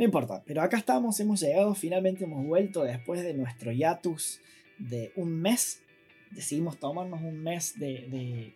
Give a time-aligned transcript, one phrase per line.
[0.00, 4.40] No importa, pero acá estamos, hemos llegado, finalmente hemos vuelto después de nuestro hiatus
[4.78, 5.82] de un mes.
[6.30, 8.54] Decidimos tomarnos un mes de,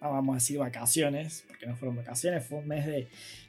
[0.00, 3.08] vamos a decir vacaciones, porque no fueron vacaciones, fue un mes de,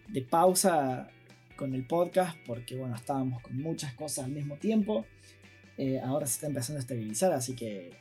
[0.10, 1.08] de pausa
[1.56, 5.06] con el podcast, porque bueno, estábamos con muchas cosas al mismo tiempo.
[5.78, 7.92] Eh, ahora se está empezando a estabilizar, así que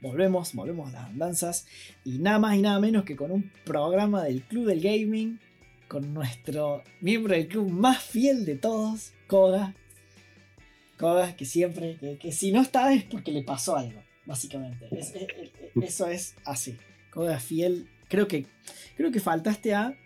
[0.00, 1.66] volvemos, volvemos a las andanzas.
[2.06, 5.38] Y nada más y nada menos que con un programa del Club del Gaming,
[5.90, 9.74] con nuestro miembro del club más fiel de todos, Koda.
[10.96, 14.88] Koda, que siempre, que, si no está es porque le pasó algo, básicamente.
[15.82, 16.76] eso es así.
[17.10, 17.88] Koda fiel.
[18.08, 18.46] Creo que,
[18.96, 19.98] creo que faltaste a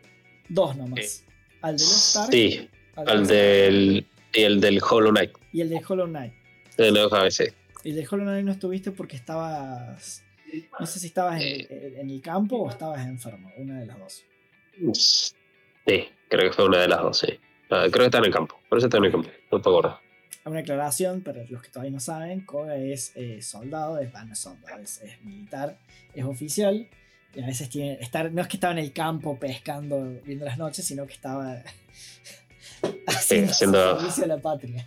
[0.48, 1.26] dos nomás.
[1.60, 2.30] Al de los Stars.
[2.30, 5.32] Sí, al, del, y el del Hollow Knight.
[5.52, 6.32] Y el de Hollow Knight.
[6.78, 7.44] De sí.
[7.84, 10.24] Y de Hollow Knight no estuviste porque estabas.
[10.80, 15.34] No sé si estabas en, el campo o estabas enfermo, una de las dos.
[15.86, 17.38] Sí, creo que fue una de las dos, sí.
[17.70, 19.68] Ah, creo que está en el campo, por eso está en el campo, no te
[19.68, 19.96] acuerdas.
[20.44, 25.00] Una aclaración para los que todavía no saben: Koga es eh, soldado, es, soldado es,
[25.22, 25.78] militar,
[26.14, 26.86] es oficial.
[27.34, 27.94] Y a veces tiene.
[27.94, 31.62] Estar, no es que estaba en el campo pescando, viendo las noches, sino que estaba
[33.06, 34.86] haciendo, servicio a la patria.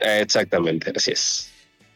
[0.00, 1.52] Exactamente, así es.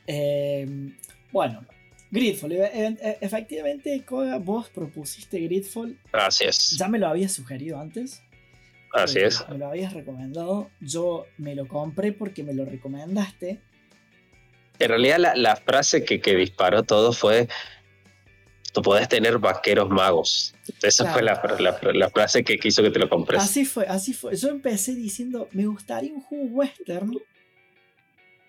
[0.06, 0.94] Eh,
[1.32, 1.66] bueno,
[2.12, 2.52] Gridfall.
[2.52, 5.98] E, e, efectivamente, Koga, vos propusiste Gridfall.
[6.12, 6.76] Así es.
[6.78, 8.22] Ya me lo habías sugerido antes.
[8.92, 9.44] Así eh, es.
[9.48, 10.70] Me lo habías recomendado.
[10.80, 13.60] Yo me lo compré porque me lo recomendaste.
[14.78, 17.48] En realidad, la, frase que, disparó todo fue:
[18.72, 20.54] Tú puedes tener vaqueros magos.
[20.82, 21.36] Esa fue la,
[22.10, 23.42] frase que quiso que te lo compres.
[23.42, 24.36] Así fue, así fue.
[24.36, 27.12] Yo empecé diciendo: Me gustaría un juego western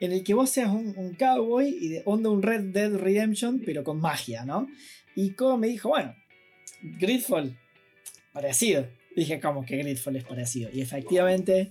[0.03, 3.86] en el que vos seas un, cowboy y de onda un Red Dead Redemption, pero
[3.86, 4.67] con magia, ¿no?
[5.16, 6.14] Y como me dijo, bueno,
[6.81, 7.58] Gridfall,
[8.33, 8.86] parecido.
[9.16, 10.69] Dije, ¿cómo que Gridfall es parecido?
[10.73, 11.69] Y efectivamente,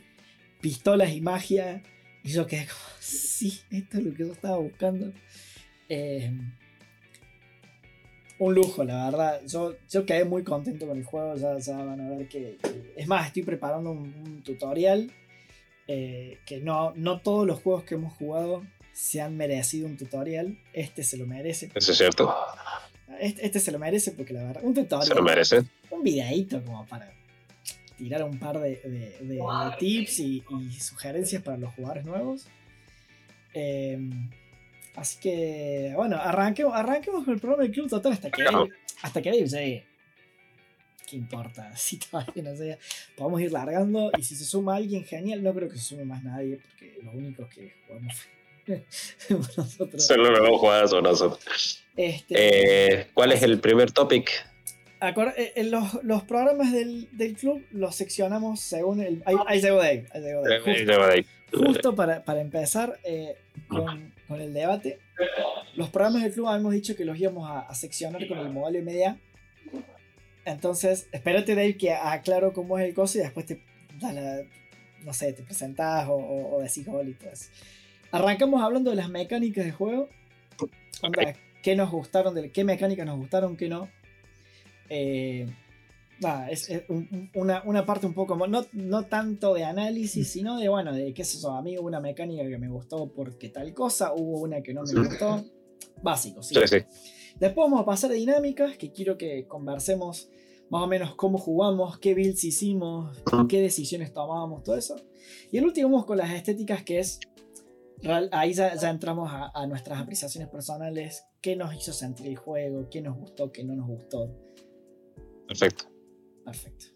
[0.61, 1.83] pistolas y magia.
[2.23, 5.13] Y yo quedé como, sí, esto es lo que yo estaba buscando.
[5.89, 6.33] Eh,
[8.39, 9.41] un lujo, la verdad.
[9.47, 11.35] Yo, yo quedé muy contento con el juego.
[11.37, 12.59] Ya, van a ver que,
[12.97, 15.11] Es más, estoy preparando un tutorial
[15.89, 18.63] eh, que no, no todos los juegos que hemos jugado
[18.93, 20.59] se han merecido un tutorial.
[20.73, 21.71] Este se lo merece.
[21.75, 22.35] Eso es cierto.
[23.21, 25.07] Este, este, se lo merece porque la verdad, un tutorial.
[25.07, 25.63] Se lo merece.
[25.91, 27.13] Un videíto como para
[28.03, 28.81] tirar un par de,
[29.79, 30.43] tips y,
[30.79, 32.47] sugerencias para los jugadores nuevos.
[33.55, 33.99] Eh,
[34.97, 38.45] así que, bueno, arranquemos, arranquemos con el programa del Club Total hasta que,
[39.03, 39.93] hasta que Dave llegue
[41.17, 41.73] importa?
[41.77, 42.79] Si todavía no sé,
[43.17, 45.43] podemos ir largando y si se suma alguien, genial.
[45.43, 48.15] No creo que se sume más nadie porque los únicos que jugamos
[49.57, 50.07] nosotros.
[50.07, 51.85] Solo lo hemos jugado son nosotros.
[51.97, 54.31] Este, eh, ¿Cuál es el primer topic?
[55.37, 59.23] Eh, en los, los, programas del, del, club los seccionamos según el.
[59.25, 60.07] Ahí, llegó Dave.
[61.51, 63.37] Justo, justo para, para, empezar eh,
[63.69, 64.99] con, con, el debate.
[65.75, 68.83] Los programas del club habíamos dicho que los íbamos a, a seccionar con el modelo
[68.85, 69.19] media
[70.45, 73.61] entonces, espérate, Dave, que aclaro cómo es el coso y después te
[75.05, 77.51] no sé, te presentás o, o, decís bolitas.
[78.11, 80.09] Arrancamos hablando de las mecánicas de juego.
[81.63, 82.35] ¿Qué nos gustaron?
[82.35, 83.57] De, ¿Qué mecánicas nos gustaron?
[83.57, 83.89] ¿Qué no?
[84.95, 85.47] Eh,
[86.51, 86.71] es,
[87.35, 91.23] una, una, parte un poco no, no tanto de análisis, sino de, bueno, de qué
[91.23, 94.63] es eso, a mí hubo una mecánica que me gustó porque tal cosa, hubo una
[94.63, 95.45] que no me gustó.
[96.01, 96.55] Básico, sí.
[96.55, 96.77] sí, sí.
[97.41, 100.29] Después vamos a pasar a dinámicas, que quiero que conversemos
[100.73, 104.97] más o menos cómo jugamos, qué builds hicimos, qué decisiones tomamos, todo eso.
[105.51, 107.21] Y el último vamos con las estéticas, que es,
[108.31, 113.19] ahí ya, entramos a, nuestras apreciaciones personales, qué nos hizo sentir el juego, qué nos
[113.19, 114.35] gustó, qué no nos gustó.
[115.53, 115.85] Perfecto.
[116.45, 116.87] Perfecto.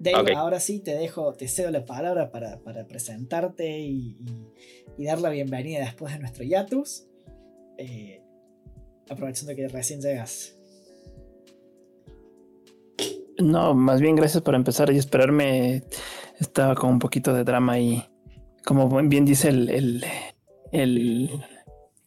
[0.00, 2.58] Dave, ahora sí te dejo, te cedo la palabra para,
[2.88, 4.18] presentarte y,
[4.98, 7.06] dar la bienvenida después de nuestro hiatus.
[7.78, 8.20] Eh,
[9.08, 10.58] aprovechando que recién llegas.
[13.38, 15.84] No, más bien gracias por empezar y esperarme.
[16.40, 18.02] Estaba con un poquito de drama y
[18.64, 20.04] como bien dice el,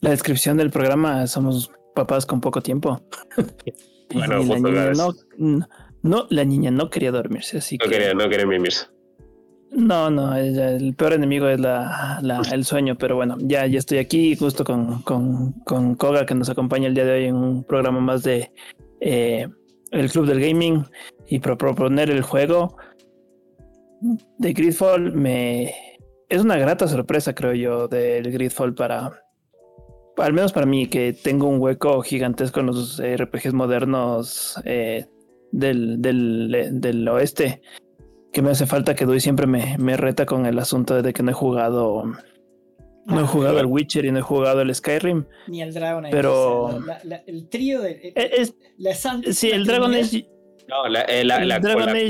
[0.02, 3.02] la descripción del programa, somos papás con poco tiempo.
[4.14, 5.68] Bueno, la niña no,
[6.06, 8.86] no, la niña no quería dormirse, así no Quería, no quería dormirse.
[9.72, 12.22] No, no, el peor enemigo es la,
[12.52, 16.88] el sueño, pero bueno, ya, ya estoy aquí justo con, con, Koga que nos acompaña
[16.88, 18.52] el día de hoy en un programa más de
[19.02, 19.48] eh,
[19.92, 20.86] el Club del Gaming
[21.28, 22.78] y proponer el juego
[24.38, 25.74] de Gridfall me
[26.30, 29.22] es una grata sorpresa creo yo del Gridfall para
[30.18, 35.08] al menos para mí que tengo un hueco gigantesco en los RPGs modernos eh,
[35.52, 37.62] del, del, del oeste
[38.32, 41.24] que me hace falta que Dui siempre me, me reta con el asunto de que
[41.24, 42.04] no he jugado
[43.06, 45.26] no he jugado el Witcher y no he jugado el Skyrim.
[45.48, 46.12] Ni el Dragon Age.
[46.12, 46.80] Pero.
[47.28, 48.14] el trío de.
[48.16, 48.56] Eh, es,
[49.38, 50.28] sí, el Dragon Age.
[50.68, 51.58] No, la, eh, la, la,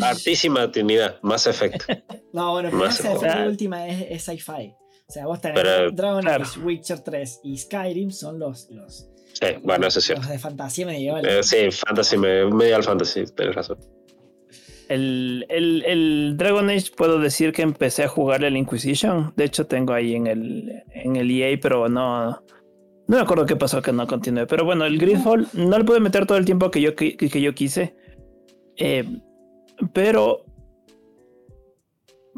[0.08, 1.84] altísima Trinidad, Mass Effect.
[2.34, 4.74] no, bueno, pero Mass Effect la última es, es sci-fi.
[5.08, 8.70] O sea, vos tenés Dragon Age, Witcher 3 y Skyrim son los.
[8.72, 9.10] los
[9.40, 10.24] sí, bueno, eso es cierto.
[10.24, 11.26] Los de fantasía medieval.
[11.26, 13.78] Eh, sí, fantasy, medieval fantasy, tienes razón.
[14.88, 19.34] El, el, el, Dragon Age puedo decir que empecé a jugar el Inquisition.
[19.36, 22.42] De hecho, tengo ahí en el, en el EA, pero no.
[23.08, 24.48] No me acuerdo qué pasó que no continué.
[24.48, 27.54] Pero bueno, el Gridfall no le pude meter todo el tiempo que yo, que, yo
[27.54, 27.96] quise.
[28.78, 29.06] Eh,
[29.94, 30.44] pero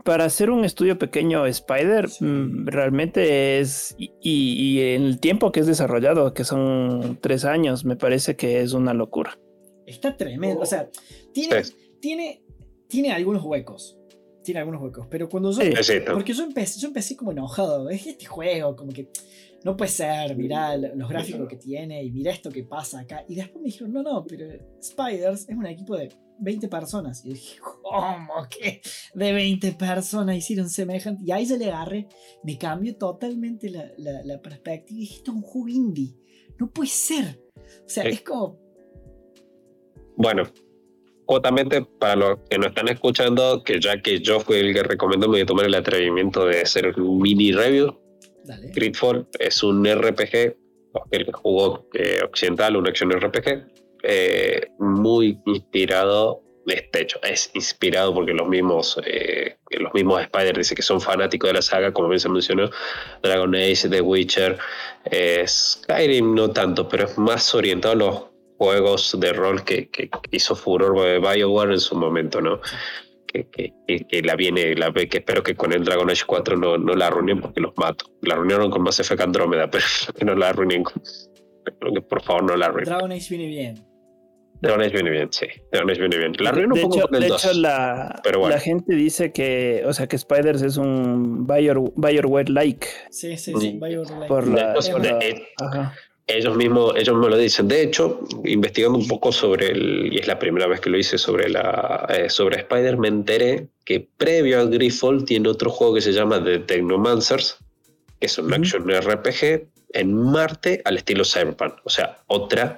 [0.08, 3.94] para hacer un estudio pequeño Spider, mm, realmente es.
[3.98, 8.62] Y, y, en el tiempo que es desarrollado, que son tres años, me parece que
[8.62, 9.38] es una locura.
[9.86, 10.62] Está tremendo.
[10.62, 10.90] O sea,
[11.34, 11.62] tiene
[12.00, 12.42] tiene,
[12.88, 14.00] tiene algunos huecos.
[14.46, 15.08] Tiene algunos huecos.
[15.10, 15.60] Pero cuando yo.
[16.14, 17.90] porque yo empecé, yo empecé como enojado.
[17.90, 19.10] Es este juego, como que.
[19.66, 23.26] No puede ser, mirá los gráficos que tiene y mira esto que pasa acá.
[23.28, 24.48] Y después me dijeron, no, no, pero
[24.82, 26.08] Spiders es un equipo de
[26.40, 27.24] 20 personas.
[27.26, 28.82] Y yo dije, ¿cómo que
[29.14, 31.24] de 20 personas hicieron semejante?
[31.26, 32.08] Y ahí se le agarré,
[32.44, 34.98] me cambió totalmente la, la, perspectiva.
[34.98, 36.16] Y dije, esto es un juego indie.
[36.60, 37.40] No puede ser.
[37.86, 38.60] O sea, es como.
[40.16, 40.44] Bueno,
[41.26, 45.28] justamente para los que nos están escuchando, que ya que yo fui el que recomendó,
[45.28, 48.00] me voy a tomar el atrevimiento de hacer un mini review.
[48.46, 48.72] Dale.
[48.74, 50.56] Gridfall es un RPG,
[51.12, 53.77] el que jugó eh, occidental, una acción RPG,
[54.08, 56.42] eh, muy inspirado.
[56.66, 61.50] Este hecho, es inspirado porque los mismos, eh, los mismos Spider dicen que son fanáticos
[61.50, 62.70] de la saga, como bien se mencionó,
[63.22, 64.58] Dragon Age, The Witcher,
[65.46, 68.26] Skyrim no tanto, pero es más orientado a los
[68.58, 72.60] juegos de rol que, que, hizo furor BioWare en su momento, ¿no?
[73.28, 76.78] Que, que, la viene, la ve, que espero que con el Dragon Age 4 no,
[76.78, 78.06] no la arruinen porque los mato.
[78.22, 79.86] La arruinaron con Mass Effect Andrómeda, pero
[80.18, 80.84] que no la arruinen.
[80.84, 82.90] que por favor no la arruinen.
[82.90, 83.87] Dragon Age viene bien.
[84.62, 85.48] Dragon Age viene bien, sí.
[85.72, 86.34] Viene bien.
[86.40, 88.56] La arruinó un poco hecho, con el de hecho, la, pero bueno.
[88.56, 92.88] la gente dice que, o sea, que Spiders es un Bioware-like.
[93.10, 94.28] Sí, sí, sí, Bioware-like.
[94.28, 94.74] Por la,
[95.62, 95.94] ajá
[96.28, 97.68] ellos mismos, ellos me lo dicen.
[97.68, 101.18] De hecho, investigando un poco sobre el, y es la primera vez que lo hice
[101.18, 106.02] sobre la eh, sobre Spider, me enteré que previo a Griffall tiene otro juego que
[106.02, 107.58] se llama The Technomancers,
[108.20, 111.76] que es un action RPG en Marte al estilo Cyberpunk.
[111.86, 112.78] O sea, otra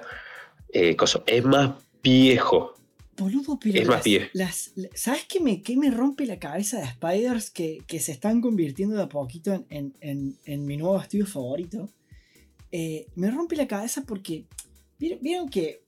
[0.72, 1.22] eh, cosa.
[1.26, 1.72] Es más
[2.02, 2.74] viejo.
[3.16, 4.26] Boludo, pero es más viejo.
[4.94, 8.96] ¿Sabes qué me, qué me rompe la cabeza de Spiders que, que se están convirtiendo
[8.96, 11.90] de a poquito en, en, en mi nuevo estudio favorito?
[12.72, 14.44] Eh, me rompe la cabeza porque
[14.98, 15.82] vieron que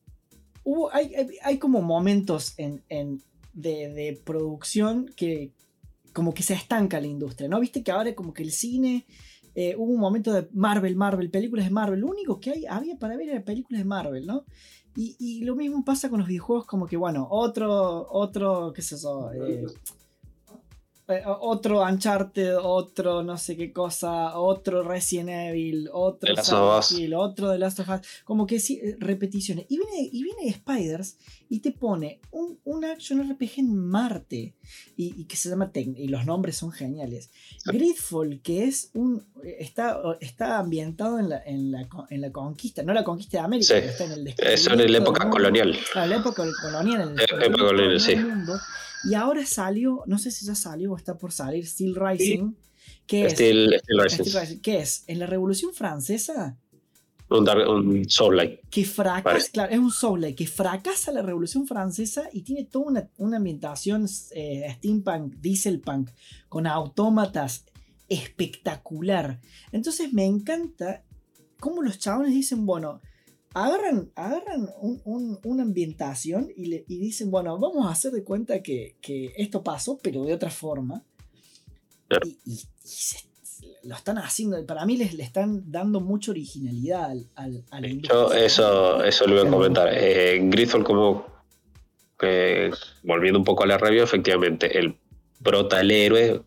[0.64, 1.12] hubo, hay,
[1.42, 2.82] hay, como momentos en,
[3.52, 5.52] de, producción que
[6.12, 7.60] como que se estanca la industria, ¿no?
[7.60, 9.06] Viste que ahora como que el cine,
[9.54, 12.96] eh, hubo un momento de Marvel, Marvel, películas de Marvel, lo único que hay, había
[12.96, 14.44] para ver era películas de Marvel, ¿no?
[14.94, 19.32] Y, lo mismo pasa con los videojuegos, como que bueno, otro, otro, qué sé yo,
[19.32, 19.64] eh,
[21.40, 27.80] otro Uncharted, otro no sé qué cosa, otro Resident Evil, otro Silent otro de Last
[27.80, 29.66] of Us, como que sí, eh, repeticiones.
[29.68, 31.18] Y viene, y viene Spiders
[31.48, 34.54] y te pone un, un action RPG en Marte
[34.96, 37.30] y, que se llama y los nombres son geniales.
[37.66, 39.24] Gridfall, que es un
[39.58, 43.76] está, está ambientado en la, en la, en la conquista, no la conquista de América,
[43.78, 45.76] está en el Eso en la época colonial.
[45.94, 48.16] en la época colonial, en el, época colonial, sí.
[48.16, 48.54] Mundo.
[49.04, 52.52] Y ahora salió, no sé si ya salió o está por salir, Steel Rising.
[53.06, 53.32] ¿Qué es?
[53.32, 54.60] Steel, Rising.
[54.60, 55.04] ¿Qué es?
[55.06, 56.58] En la Revolución Francesa.
[57.28, 58.62] Un, un Soul-like.
[58.70, 63.10] Que fracasa, claro, es un Soul-like que fracasa la Revolución Francesa y tiene toda una,
[63.16, 66.10] una ambientación eh, steampunk, dieselpunk,
[66.48, 67.64] con autómatas
[68.08, 69.40] espectacular.
[69.72, 71.04] Entonces me encanta
[71.58, 73.00] cómo los chabones dicen, bueno,
[73.54, 74.68] agarran, agarran
[75.44, 78.96] una ambientación y, dicen, bueno, vamos a hacer de cuenta que,
[79.36, 81.02] esto pasó, pero de otra forma.
[82.24, 82.60] Y,
[83.84, 89.02] lo están haciendo, para mí les le están dando mucha originalidad al, al, Yo eso,
[89.02, 89.88] eso lo voy a comentar.
[89.92, 91.26] Eh, Griffith, como
[93.02, 94.96] volviendo un poco a la review, efectivamente, el
[95.40, 96.42] brota el héroe,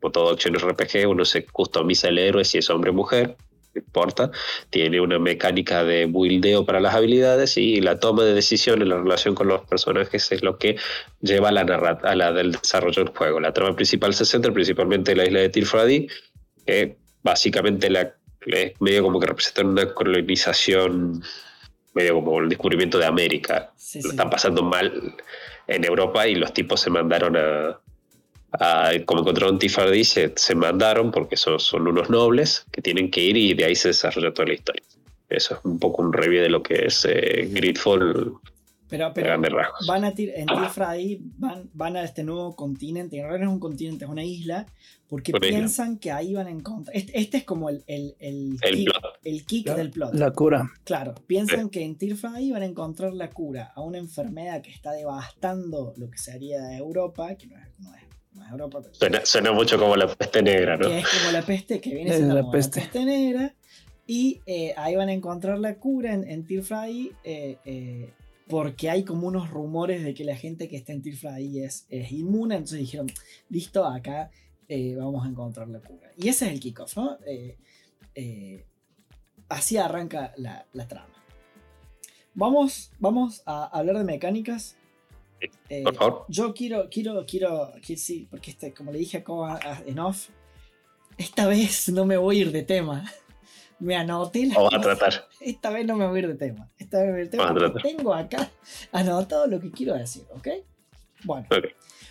[0.00, 3.36] como todo acción RPG, uno se customiza el héroe si es hombre o mujer
[3.80, 4.30] importa,
[4.70, 9.34] tiene una mecánica de buildeo para las habilidades y la toma de decisiones, la relación
[9.34, 10.76] con los personajes es lo que
[11.20, 11.62] lleva a la,
[12.02, 13.40] a la del desarrollo del juego.
[13.40, 16.08] La trama principal se centra principalmente en la isla de Tirfradi,
[16.66, 18.14] que básicamente la,
[18.46, 21.22] es medio como que representa una colonización,
[21.94, 23.72] medio como el descubrimiento de América.
[24.02, 25.14] lo están pasando mal
[25.66, 27.81] en Europa y los tipos se mandaron a,
[29.06, 33.36] como encontraron Tifardi, se, se mandaron porque son, son unos nobles que tienen que ir
[33.36, 34.82] y de ahí se desarrolla toda la historia.
[35.28, 38.34] Eso es un poco un review de lo que es eh, Gridfall.
[38.88, 39.38] Pero, pero
[39.88, 43.60] van a en Tifradi van, van a este nuevo continente, en realidad no es un
[43.60, 44.66] continente, es una isla,
[45.08, 46.94] porque piensan que ahí van a encontrar.
[46.94, 50.12] Este, este es como el, el, el, kick, del plot.
[50.12, 50.70] La cura.
[50.84, 54.92] Claro, piensan que en Tifradi van a encontrar la cura a una enfermedad que está
[54.92, 58.01] devastando lo que sería Europa, que no es, no es
[58.50, 58.82] Europa.
[59.24, 60.88] Suena, mucho como la peste negra, ¿no?
[60.88, 62.88] Que es como la peste que viene siendo la peste.
[63.04, 63.54] negra.
[64.06, 66.46] Y eh, ahí van a encontrar la cura en, en
[67.24, 68.10] eh, eh,
[68.48, 72.12] porque hay como unos rumores de que la gente que está en Tirfly es, es
[72.12, 72.56] inmune.
[72.56, 73.10] Entonces dijeron,
[73.48, 74.30] listo, acá
[74.96, 76.10] vamos a encontrar la cura.
[76.16, 77.18] Y ese es el kickoff, ¿no?
[79.48, 81.14] así arranca la, la, trama.
[82.34, 84.76] Vamos, vamos a hablar de mecánicas
[85.68, 86.24] eh, Por favor.
[86.28, 90.28] Yo quiero, quiero, quiero, sí, porque este, como le dije a en off,
[91.18, 93.04] esta vez no me voy a ir de tema.
[93.78, 94.54] Me anoté la.
[94.72, 95.28] a tratar.
[95.40, 96.70] Esta vez no me voy a ir de tema.
[96.78, 97.82] Esta vez me voy a ir de tema.
[97.82, 98.48] Tengo acá
[98.92, 100.48] anotado lo que quiero decir, ¿ok?
[101.24, 101.48] Bueno.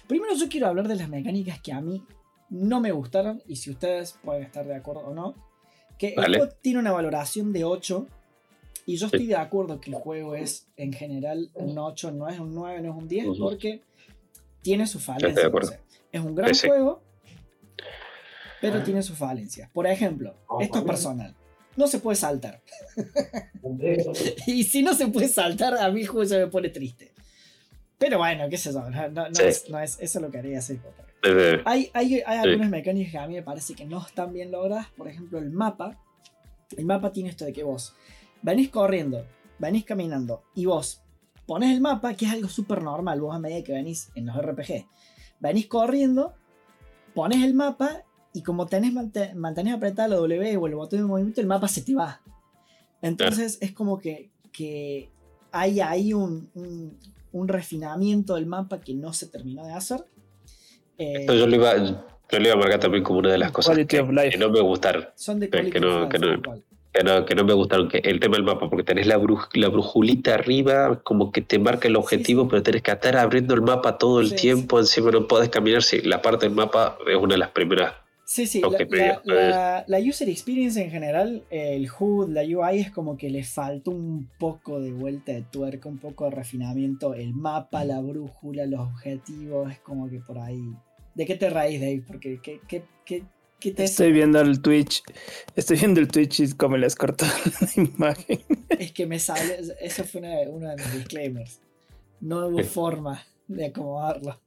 [0.06, 2.04] Primero yo quiero hablar de las mecánicas que a mí
[2.50, 5.34] no me gustaron y si ustedes pueden estar de acuerdo o no.
[5.98, 8.08] Que el juego tiene una valoración de 8
[8.86, 12.40] y yo estoy de acuerdo que el juego es en general un 8, no es
[12.40, 13.82] un 9, no es un 10, porque
[14.62, 15.52] tiene sus falencias.
[16.12, 17.02] Es un gran juego,
[18.60, 19.70] pero tiene sus falencias.
[19.70, 21.36] Por ejemplo, esto es personal.
[21.78, 22.62] No se puede saltar.
[24.48, 27.14] y si no se puede saltar, a mí el juego se me pone triste.
[27.98, 30.80] Pero bueno, qué sé yo, no, es, eso es lo que haría hacer.
[31.66, 34.88] Hay, hay, hay algunas mecánicas que a mí me parece que no están bien logradas.
[34.98, 35.98] Por ejemplo, el mapa.
[36.76, 37.94] El mapa tiene esto de que vos
[38.42, 39.26] venís corriendo,
[39.60, 41.02] venís caminando y vos
[41.46, 44.38] pones el mapa, que es algo súper normal, vos a medida que venís en los
[44.38, 44.86] RPG,
[45.40, 46.34] venís corriendo,
[47.14, 48.94] pones el mapa y como tenés,
[49.36, 52.22] mantenés apretada la W o el botón de movimiento, el mapa se te va.
[53.02, 55.10] Entonces es como que, que
[55.52, 56.50] hay ahí un,
[57.34, 60.06] un, refinamiento del mapa que no se terminó de hacer.
[60.98, 63.78] Esto yo lo, iba, yo lo iba a marcar también como una de las cosas
[63.88, 65.08] que, no me gustaron.
[65.16, 66.42] Son de que no, que no,
[66.94, 69.20] que no, que no me gustaron, que el tema del mapa, porque tenés la,
[69.54, 73.62] la brujulita arriba, como que te marca el objetivo, pero tenés que estar abriendo el
[73.62, 77.36] mapa todo el tiempo, encima no podés caminar, sí, la parte del mapa es una
[77.36, 77.94] de las primeras.
[78.26, 78.62] Sí, sí,
[79.26, 83.92] la, la, user experience en general, el HUD, la UI es como que le falta
[83.92, 88.80] un poco de vuelta de tuerca, un poco de refinamiento, el mapa, la brújula, los
[88.80, 90.62] objetivos, es como que por ahí...
[91.14, 92.04] ¿De qué te raíz, Dave?
[92.08, 93.24] Porque ¿qué, qué, qué
[93.64, 95.04] Estoy viendo el Twitch.
[95.56, 97.26] Estoy viendo el Twitch y como les cortó
[97.62, 98.40] la imagen.
[98.70, 99.60] Es que me sale.
[99.80, 101.60] Eso fue uno de mis disclaimers.
[102.20, 104.40] No hubo forma de acomodarlo.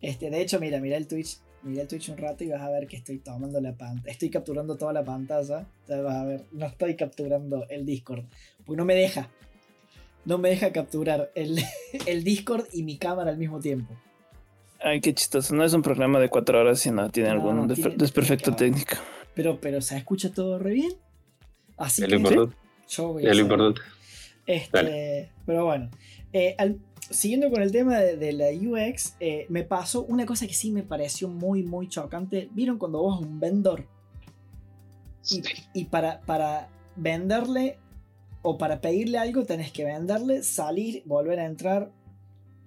[0.00, 1.38] Este, de hecho, mira, mira el Twitch.
[1.62, 4.10] Mira el Twitch un rato y vas a ver que estoy tomando la pantalla.
[4.10, 5.66] Estoy capturando toda la pantalla.
[5.80, 6.44] Entonces vas a ver.
[6.52, 8.24] No estoy capturando el Discord.
[8.64, 9.30] Porque no me deja.
[10.24, 11.58] No me deja capturar el,
[12.06, 13.94] el Discord y mi cámara al mismo tiempo.
[14.88, 15.54] Ay, qué chistoso.
[15.54, 18.96] No es un programa de cuatro horas, sino tiene algún desperfecto técnico.
[19.34, 20.92] Pero, pero se escucha todo re bien.
[21.76, 22.18] Así que
[22.88, 23.82] yo voy a lo importante.
[24.46, 25.90] Este, pero bueno.
[26.32, 26.56] Eh,
[27.10, 30.82] siguiendo con el tema de, la UX, eh, me pasó una cosa que sí me
[30.82, 32.48] pareció muy, muy chocante.
[32.52, 33.84] ¿Vieron cuando vos un vendor?
[35.30, 35.42] Y,
[35.74, 37.78] y para, para venderle
[38.40, 41.90] o para pedirle algo tenés que venderle, salir, volver a entrar,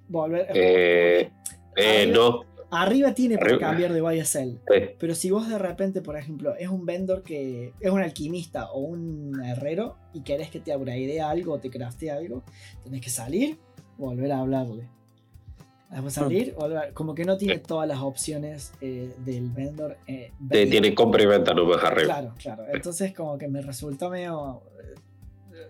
[0.08, 0.48] volver.
[0.54, 1.32] Eh,
[1.75, 2.42] eh, arriba, no.
[2.72, 4.62] Arriba tiene para cambiar de YSL.
[4.98, 8.80] Pero si vos de repente, por ejemplo, es un vendor que es un alquimista o
[8.80, 12.44] un herrero y querés que te idea algo o te craftee algo,
[12.82, 13.58] tenés que salir,
[13.98, 14.88] volver a hablarle.
[15.90, 19.98] Después salir, volver, como que no tiene todas las opciones eh, del vendor.
[20.08, 22.06] Eh, tiene compra y venta nomás arriba.
[22.06, 22.63] Claro, claro.
[22.74, 24.62] Entonces, como que me resultó medio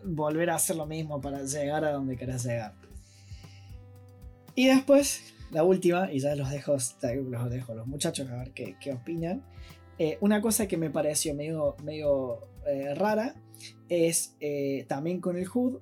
[0.03, 2.73] volver a hacer lo mismo para llegar a donde querés llegar.
[4.53, 8.51] Y después la última, y ya los dejo, los dejo a los muchachos a ver
[8.51, 9.43] qué, opinan.
[9.97, 13.35] Eh, una cosa que me pareció medio, medio eh, rara
[13.89, 15.79] es eh, también con el HUD,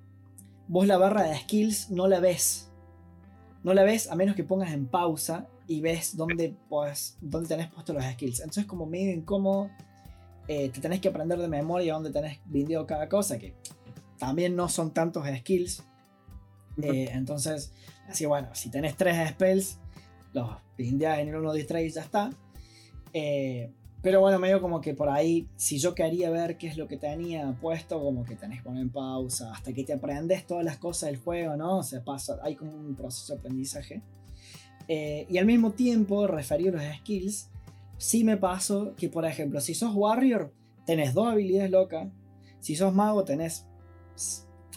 [0.67, 2.69] vos la barra de skills no la ves.
[3.63, 7.67] No la ves a menos que pongas en pausa y ves dónde, pues, dónde tenés
[7.67, 8.39] puestos los skills.
[8.39, 9.69] Entonces como medio incómodo,
[10.47, 13.53] te tenés que aprender de memoria dónde tenés vendido cada cosa, que
[14.17, 15.83] también no son tantos skills.
[16.77, 17.71] entonces
[18.09, 19.79] Así que bueno, si tenés tres spells,
[20.33, 22.31] los pindeás en el uno distrae y ya está.
[23.13, 26.87] Eh, pero bueno, medio como que por ahí, si yo quería ver qué es lo
[26.87, 30.63] que tenía puesto, como que tenés que poner en pausa hasta que te aprendes todas
[30.63, 31.79] las cosas del juego, ¿no?
[31.79, 34.01] O sea, pasa, hay como un proceso de aprendizaje.
[34.87, 37.49] Eh, y al mismo tiempo, referido a los skills,
[37.97, 40.53] sí me paso que, por ejemplo, si sos warrior,
[40.85, 42.07] tenés dos habilidades locas.
[42.61, 43.67] Si sos mago, tenés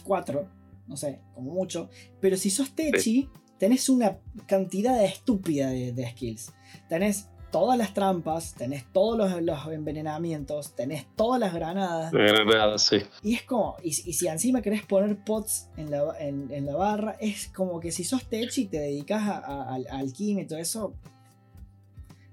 [0.03, 0.49] cuatro.
[0.87, 1.89] No sé, como mucho.
[2.19, 6.53] Pero si sos techi, tenés una cantidad estúpida de skills.
[6.89, 12.11] Tenés todas las trampas, tenés todos los, envenenamientos, tenés todas las granadas.
[12.11, 12.97] Granadas, sí.
[13.21, 17.49] Y es como, y, si encima querés poner pots en la, en, la, barra, es
[17.49, 20.95] como que si sos tech y te dedicas al alquimia y todo eso,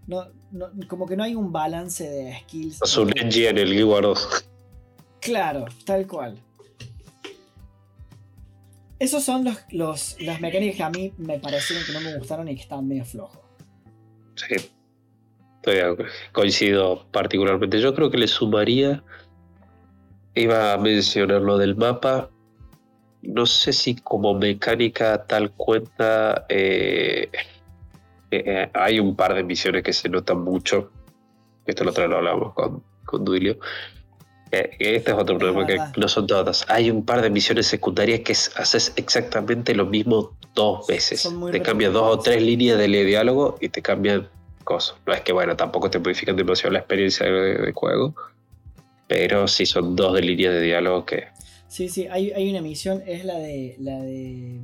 [0.06, 0.24] no,
[0.88, 2.78] como que no hay un balance de skills.
[2.84, 4.44] Su un en el Guild 2.
[5.20, 6.38] Claro, tal cual.
[9.00, 12.46] Esos son los, los, las mecánicas que a mí me parecieron que no me gustaron
[12.48, 13.40] y que estaban medio flojos.
[14.36, 14.70] Sí
[16.32, 17.80] coincido particularmente.
[17.80, 19.02] Yo creo que le sumaría,
[20.34, 22.30] iba a mencionar lo del mapa,
[23.22, 27.30] no sé si como mecánica tal cuenta, eh,
[28.30, 30.90] eh, hay un par de misiones que se notan mucho,
[31.66, 33.58] esto lo, lo hablamos con, con Duilio.
[34.50, 36.64] Este es otro problema que no son todas.
[36.68, 41.28] Hay un par de misiones secundarias que haces exactamente lo mismo dos veces.
[41.52, 44.28] Te cambian dos o tres líneas de diálogo y te cambian
[45.06, 48.14] no es que, bueno, tampoco te modifican demasiado la experiencia de, juego,
[49.08, 51.24] pero sí son dos de líneas de diálogo que...
[51.68, 53.76] Sí, sí, hay, hay una misión, es la de...
[53.78, 54.60] La de...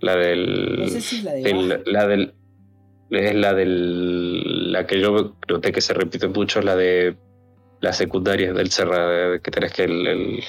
[0.00, 0.80] La del...
[0.80, 1.82] No sé si es la de...
[1.86, 2.34] la del...
[3.10, 4.72] Es la del...
[4.72, 7.16] La que yo noté que se repite mucho, la de...
[7.80, 10.42] La secundaria del Serra, que tenés que el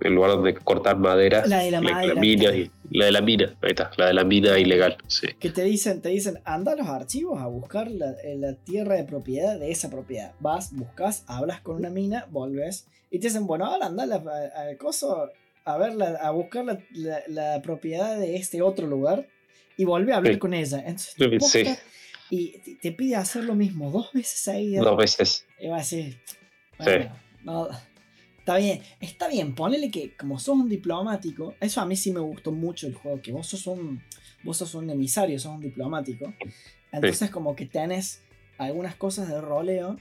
[0.00, 1.44] el lugar donde cortar madera.
[1.46, 2.14] La de la, madera.
[2.14, 2.50] La, mina,
[2.90, 4.96] la de la mina, ahí está, la de la mina ilegal.
[5.06, 5.28] Sí.
[5.38, 9.04] Que te dicen, te dicen, anda a los archivos a buscar la, la, tierra de
[9.04, 10.32] propiedad de esa propiedad.
[10.40, 15.30] Vas, buscas, hablas con una mina, volves y te dicen, bueno, ahora anda al coso
[15.64, 16.64] a ver, a buscar
[16.94, 19.26] la, propiedad de este otro lugar
[19.76, 20.82] y vuelve a hablar con ella.
[20.86, 21.78] Entonces,
[22.30, 24.76] y te pide hacer lo mismo dos veces ahí.
[24.76, 25.46] Dos veces.
[25.58, 26.16] Y va así.
[26.78, 27.08] Bueno, sí.
[27.44, 27.68] No,
[28.48, 32.20] Está bien, está bien, ponele que como sos un diplomático, eso a mí sí me
[32.20, 34.02] gustó mucho el juego, que vos sos un,
[34.42, 36.32] vos sos un emisario, sos un diplomático.
[36.90, 38.22] Entonces como que tenés
[38.56, 39.98] algunas cosas de roleo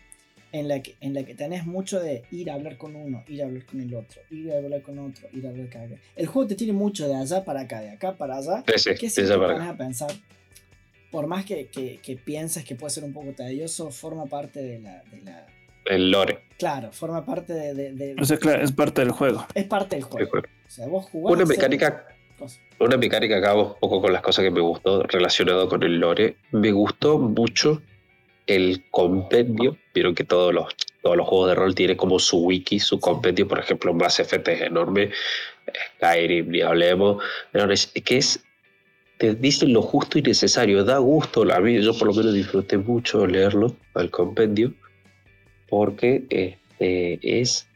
[0.54, 3.44] en la, que, en la que tenés mucho de ir a hablar con uno, ir
[3.44, 5.96] a hablar con el otro, ir a hablar con otro, ir a hablar con acá.
[6.16, 8.64] El juego te tiene mucho de allá para acá, de acá para allá.
[8.78, 10.12] Sí, que si te pones a pensar,
[11.12, 15.04] por más que, que, pienses que puede ser un poco tedioso, forma parte de la
[15.90, 16.40] el lore.
[16.58, 19.46] Claro, forma parte de, O sea, claro, es parte del juego.
[19.54, 20.40] Es parte del juego.
[20.40, 22.08] O sea, vos jugás una mecánica,
[22.80, 26.00] una mecánica que hago un poco con las cosas que me gustó relacionado con el
[26.00, 26.36] lore.
[26.52, 27.82] Me gustó mucho
[28.48, 29.78] el compendio.
[29.94, 33.48] Vieron que todos los, todos los juegos de rol tienen como su wiki, su compendio.
[33.48, 35.12] Por ejemplo, Mass Effect es enorme.
[35.98, 37.24] Skyrim, ni hablemos.
[38.04, 38.44] Que es
[39.18, 42.78] te dicen lo justo y necesario, da gusto, a mí yo por lo menos disfruté
[42.78, 44.74] mucho leerlo, al compendio,
[45.70, 47.68] porque este, es,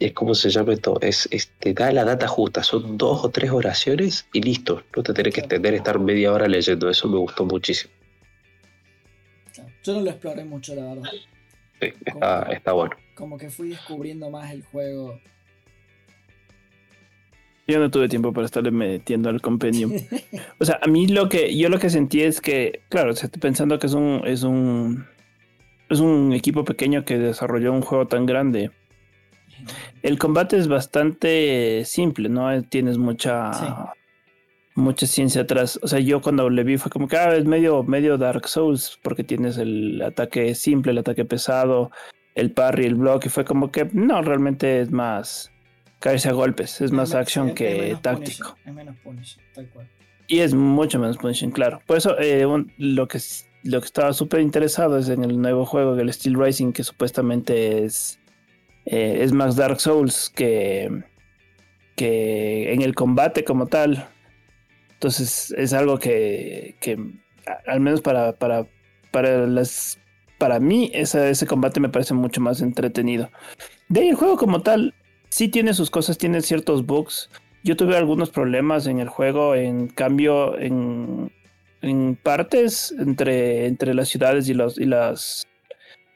[0.00, 1.28] es como se llama esto, es,
[1.60, 5.34] te da la data justa, son dos o tres oraciones y listo, no te tienes
[5.34, 7.92] que extender estar media hora leyendo, eso me gustó muchísimo.
[9.84, 11.10] Yo no lo exploré mucho, la verdad.
[11.78, 12.96] Sí, está, está bueno.
[13.14, 15.20] Como que fui descubriendo más el juego.
[17.66, 19.92] Yo no tuve tiempo para estarle metiendo al compendium.
[20.58, 23.78] o sea, a mí lo que yo lo que sentí es que, claro, estoy pensando
[23.78, 25.06] que es un es un
[25.88, 28.70] es un equipo pequeño que desarrolló un juego tan grande.
[30.02, 32.62] El combate es bastante simple, ¿no?
[32.64, 33.94] Tienes mucha
[34.74, 35.78] mucha ciencia atrás.
[35.82, 38.98] O sea, yo cuando le vi fue como que ah, es medio, medio Dark Souls,
[39.02, 41.90] porque tienes el ataque simple, el ataque pesado,
[42.34, 45.53] el parry, el block, y fue como que no, realmente es más
[46.04, 48.58] caerse a golpes, es más acción que táctico.
[48.66, 49.88] Es menos punishing, tal cual.
[50.26, 51.80] Y es mucho menos punishing, claro.
[51.86, 53.18] Por eso eh, lo que
[53.62, 57.86] lo que estaba súper interesado es en el nuevo juego, el Steel Rising, que supuestamente
[57.86, 58.18] es,
[58.84, 61.04] eh, es más Dark Souls que,
[61.96, 64.06] que en el combate como tal.
[64.92, 66.98] Entonces es algo que, que
[67.66, 68.66] al menos para, para,
[69.10, 69.98] para, las,
[70.36, 73.30] para mí ese, ese combate me parece mucho más entretenido.
[73.88, 74.92] De ahí el juego como tal
[75.34, 77.28] sí tiene sus cosas, tiene ciertos bugs.
[77.64, 81.32] Yo tuve algunos problemas en el juego, en cambio en
[81.84, 85.46] en partes entre, entre las ciudades y, los, y, las,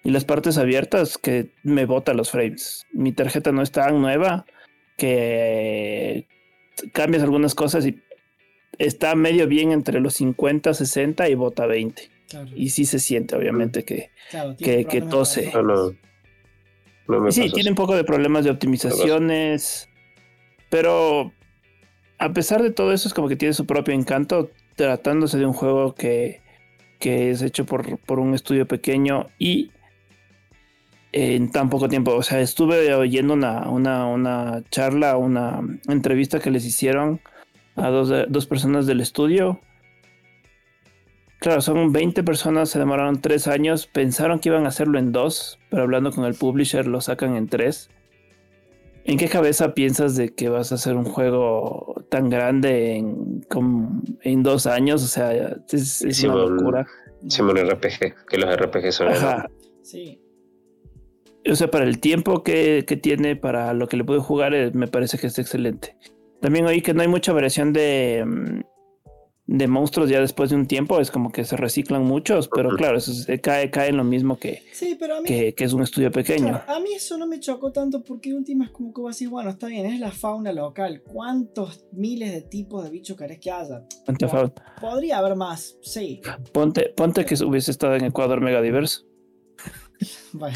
[0.03, 2.87] y las partes abiertas que me bota los frames.
[2.93, 4.47] Mi tarjeta no es tan nueva
[4.97, 6.27] que
[6.93, 8.01] cambias algunas cosas y
[8.79, 12.11] está medio bien entre los 50, 60 y bota 20.
[12.55, 14.11] Y sí se siente, obviamente, que,
[14.59, 15.51] que, que, tose.
[17.31, 19.89] Sí, tiene un poco de problemas de optimizaciones,
[20.71, 21.33] pero
[22.19, 25.53] a pesar de todo eso, es como que tiene su propio encanto tratándose de un
[25.53, 26.41] juego que,
[26.99, 29.71] que es hecho por, por un estudio pequeño y
[31.13, 32.15] en tan poco tiempo.
[32.15, 37.21] O sea, estuve oyendo una, una, una charla, una entrevista que les hicieron
[37.77, 39.61] a dos, dos personas del estudio.
[41.39, 45.59] Claro, son 20 personas, se demoraron 3 años, pensaron que iban a hacerlo en 2,
[45.71, 47.91] pero hablando con el publisher lo sacan en 3.
[49.05, 53.47] ¿En qué cabeza piensas de que vas a hacer un juego tan grande en,
[54.23, 55.03] en dos años?
[55.03, 55.33] O sea,
[55.71, 56.87] es, una locura.
[57.23, 59.09] un RPG, que los RPG son...
[59.83, 60.21] Sí
[61.51, 64.87] o sea, para el tiempo que, tiene, para lo que le puedo jugar, eh, me
[64.87, 65.97] parece que es excelente.
[66.41, 68.61] También oí que no hay mucha variación de, mm,
[69.49, 72.99] de monstruos ya después de un tiempo, es como que se reciclan muchos, pero claro,
[72.99, 74.63] eso cae, cae en lo mismo que,
[75.27, 76.61] que, es un estudio pequeño.
[76.67, 79.31] a mí eso no me chocó tanto porque última es como que vas a decir,
[79.31, 83.51] bueno, está bien, es la fauna local, ¿cuántos miles de tipos de bichos querés que
[83.51, 83.87] haya?
[84.83, 86.21] Podría haber más, sí.
[86.53, 89.07] Ponte, ponte que hubiese estado en Ecuador mega diverso.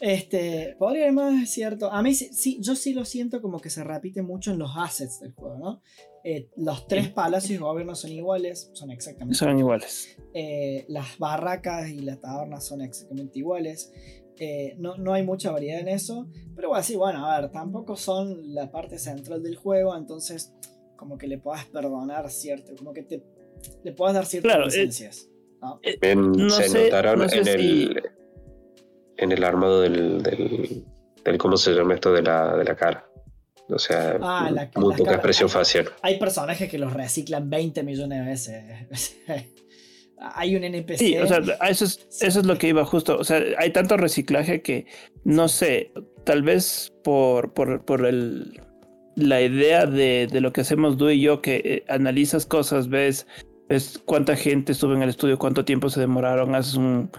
[0.00, 1.92] Este, podría ser más cierto.
[1.92, 5.20] A mí sí, yo sí lo siento como que se repite mucho en los assets
[5.20, 5.82] del juego, ¿no?
[6.24, 10.16] Eh, los tres palacios y gobiernos son iguales, son exactamente Son iguales.
[10.34, 13.92] Eh, las barracas y las tabernas son exactamente iguales.
[14.38, 16.28] Eh, no, no, hay mucha variedad en eso.
[16.54, 20.54] Pero bueno, sí, bueno, a ver, tampoco son la parte central del juego, entonces
[20.96, 23.22] como que le puedas perdonar cierto, como que te
[23.82, 25.28] le puedas dar ciertas licencias.
[25.82, 28.02] Eh, se notaron en, el,
[29.16, 32.12] en el armado del, del, ¿Cómo se llama esto?
[32.12, 33.09] De la, de la cara.
[33.72, 35.88] O sea, ah, muy poca expresión facial.
[36.02, 38.56] Hay personajes que los reciclan 20 millones de
[38.88, 39.16] veces.
[40.18, 40.98] hay un NPC.
[40.98, 43.18] Sí, o sea, eso es, eso es lo que iba justo.
[43.18, 44.86] O sea, hay tanto reciclaje que
[45.24, 45.92] no sé,
[46.24, 48.60] tal vez por, por, por el,
[49.16, 53.26] la idea de, de, lo que hacemos tú y yo, que eh, analizas cosas, ves
[53.70, 57.10] es cuánta gente estuvo en el estudio, cuánto tiempo se demoraron, haces un,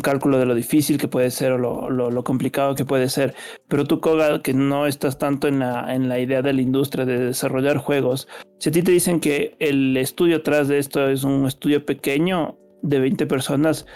[0.00, 3.34] cálculo de lo difícil que puede ser o lo, complicado que puede ser.
[3.68, 7.04] Pero tú, Koga, que no estás tanto en la, en la idea de la industria
[7.04, 11.24] de desarrollar juegos, si a ti te dicen que el estudio atrás de esto es
[11.24, 13.86] un estudio pequeño de 20 personas,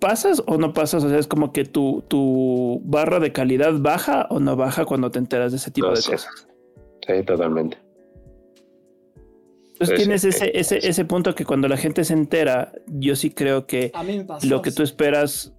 [0.00, 1.04] ¿pasas o no pasas?
[1.04, 5.10] O sea, es como que tu, tu barra de calidad baja o no baja cuando
[5.10, 6.48] te enteras de ese tipo de cosas.
[7.06, 7.78] Sí, totalmente.
[9.80, 13.66] Entonces tienes ese, ese, ese punto que cuando la gente se entera, yo sí creo
[13.66, 13.90] que
[14.42, 15.54] lo que tú esperas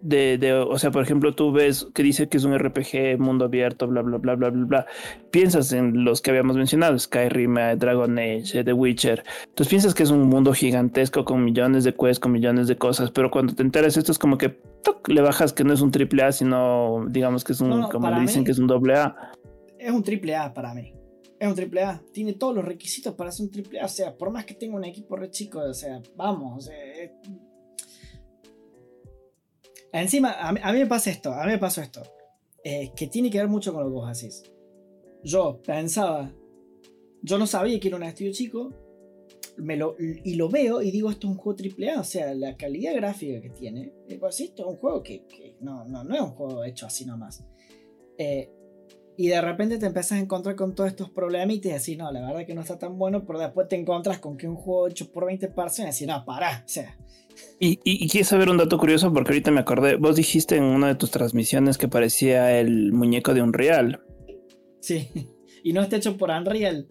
[0.00, 3.44] de, de, o sea, por ejemplo, tú ves que dice que es un RPG, mundo
[3.44, 4.86] abierto, bla, bla, bla, bla, bla, bla.
[5.30, 9.22] Piensas en los que habíamos mencionado, Skyrim, eh, Dragon Age, eh, The Witcher.
[9.48, 13.10] Entonces piensas que es un mundo gigantesco con millones de quests, con millones de cosas,
[13.10, 14.58] pero cuando te enteras esto es como que
[15.08, 18.20] le bajas que no es un triple A, sino digamos que es un, como le
[18.20, 19.32] dicen que es un doble A.
[19.78, 20.94] Es un triple A para mí
[21.38, 22.02] es un triple A.
[22.12, 23.86] Tiene todos los requisitos para ser un triple A.
[23.86, 26.70] O sea, por más que tenga un equipo re chico, o sea, vamos.
[29.92, 32.02] Encima, a mí, me pasa esto, a mí me pasó esto.
[32.62, 34.42] Eh, que tiene que ver mucho con lo que vos hacís.
[35.22, 36.32] Yo pensaba,
[37.22, 38.72] yo no sabía que era un estudio chico.
[39.56, 42.00] Me lo, y lo veo y digo, esto es un juego triple A.
[42.00, 43.92] O sea, la calidad gráfica que tiene.
[44.08, 47.04] Eh, pues, esto es un juego que, no, no, no es un juego hecho así
[47.04, 47.44] nomás.
[48.18, 48.50] Eh,
[49.18, 52.10] y de repente te empiezas a encontrar con todos estos problemas y te decís, no,
[52.12, 54.86] la verdad que no está tan bueno, pero después te encuentras con que un juego
[54.86, 56.96] hecho por 20 personas y decís, no, para, o sea.
[57.58, 60.86] Y, y, quieres saber un dato curioso porque ahorita me acordé, vos dijiste en una
[60.86, 64.04] de tus transmisiones que parecía el muñeco de Unreal.
[64.80, 65.10] Sí,
[65.64, 66.86] y no está hecho por Unreal.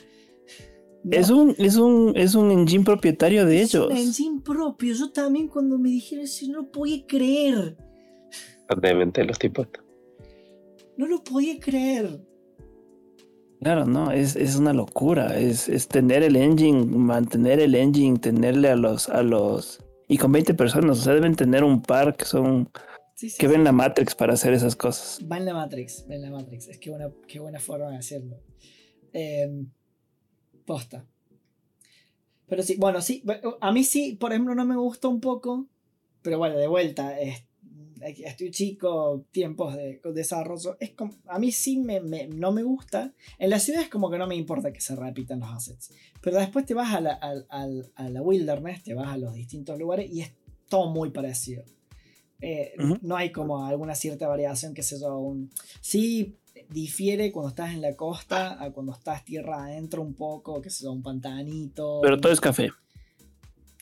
[1.10, 3.90] Es, un, es, un, es un engine propietario de ellos.
[3.90, 4.94] Un engine propio.
[4.94, 7.78] Yo también cuando me dijeron eso no lo podía creer.
[8.70, 9.68] Obviamente los tipos.
[10.98, 12.22] No lo podía creer.
[13.62, 15.38] Claro, no, es, una locura.
[15.40, 19.84] Es, tener el engine, mantener el engine, tenerle a los, a los.
[20.08, 22.70] Y con 20 personas, o sea, deben tener un par que son.
[23.38, 25.20] que ven la Matrix para hacer esas cosas.
[25.30, 26.68] Va en la Matrix, ven la Matrix.
[26.68, 28.40] Es que buena, qué buena forma de hacerlo.
[29.14, 29.70] Em,
[30.66, 31.06] posta.
[32.48, 33.24] Pero sí, bueno, sí,
[33.60, 35.68] a mí sí, por ejemplo, no me gusta un poco,
[36.22, 37.47] pero bueno, de vuelta, este
[38.02, 40.78] estoy chico, tiempos de, desarrollo.
[40.80, 43.14] Es como, a mí sí me, no me gusta.
[43.38, 45.92] En la ciudad es como que no me importa que se repitan los assets.
[46.22, 50.10] Pero después te vas a la, a, la wilderness, te vas a los distintos lugares
[50.12, 50.32] y es
[50.68, 51.64] todo muy parecido.
[52.40, 55.18] Eh, no hay como alguna cierta variación que se yo.
[55.18, 55.50] Un,
[55.82, 56.38] sí
[56.70, 60.92] difiere cuando estás en la costa a cuando estás tierra adentro un poco, que sea
[60.92, 62.00] un pantanito.
[62.02, 62.70] Pero todo es café.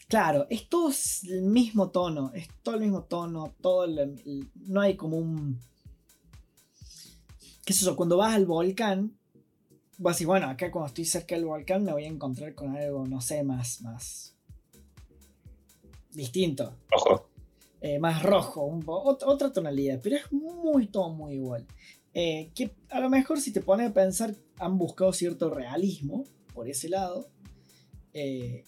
[0.07, 0.91] Claro, es todo
[1.23, 3.87] el mismo tono, es todo el mismo tono, todo
[4.67, 5.59] no hay como un...
[7.65, 7.95] ¿Qué es eso?
[7.95, 9.17] Cuando vas al volcán,
[9.97, 13.07] vas y bueno, acá cuando estoy cerca del volcán me voy a encontrar con algo,
[13.07, 14.35] no sé, más, más
[16.11, 16.75] distinto.
[16.91, 17.29] Rojo.
[17.81, 21.65] Eh, más rojo, otra tonalidad, pero es muy, todo muy igual.
[22.13, 26.69] Eh, que a lo mejor si te pones a pensar, han buscado cierto realismo por
[26.69, 27.27] ese lado.
[28.13, 28.65] Eh,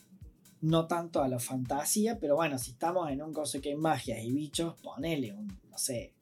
[0.61, 4.19] no tanto a la fantasía, pero bueno, si estamos en un coso que hay magias
[4.23, 6.13] y bichos, ponele un, no sé.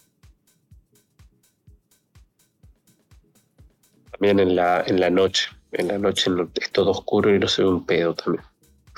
[4.12, 7.64] También en la, en la noche, en la noche es todo oscuro y no se
[7.64, 8.44] ve un pedo también.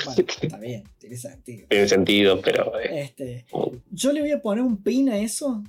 [0.06, 1.68] Bueno, está bien, tiene sentido.
[1.70, 2.80] Tiene sentido, pero.
[2.80, 3.46] Eh, este,
[3.90, 5.64] yo le voy a poner un pin a eso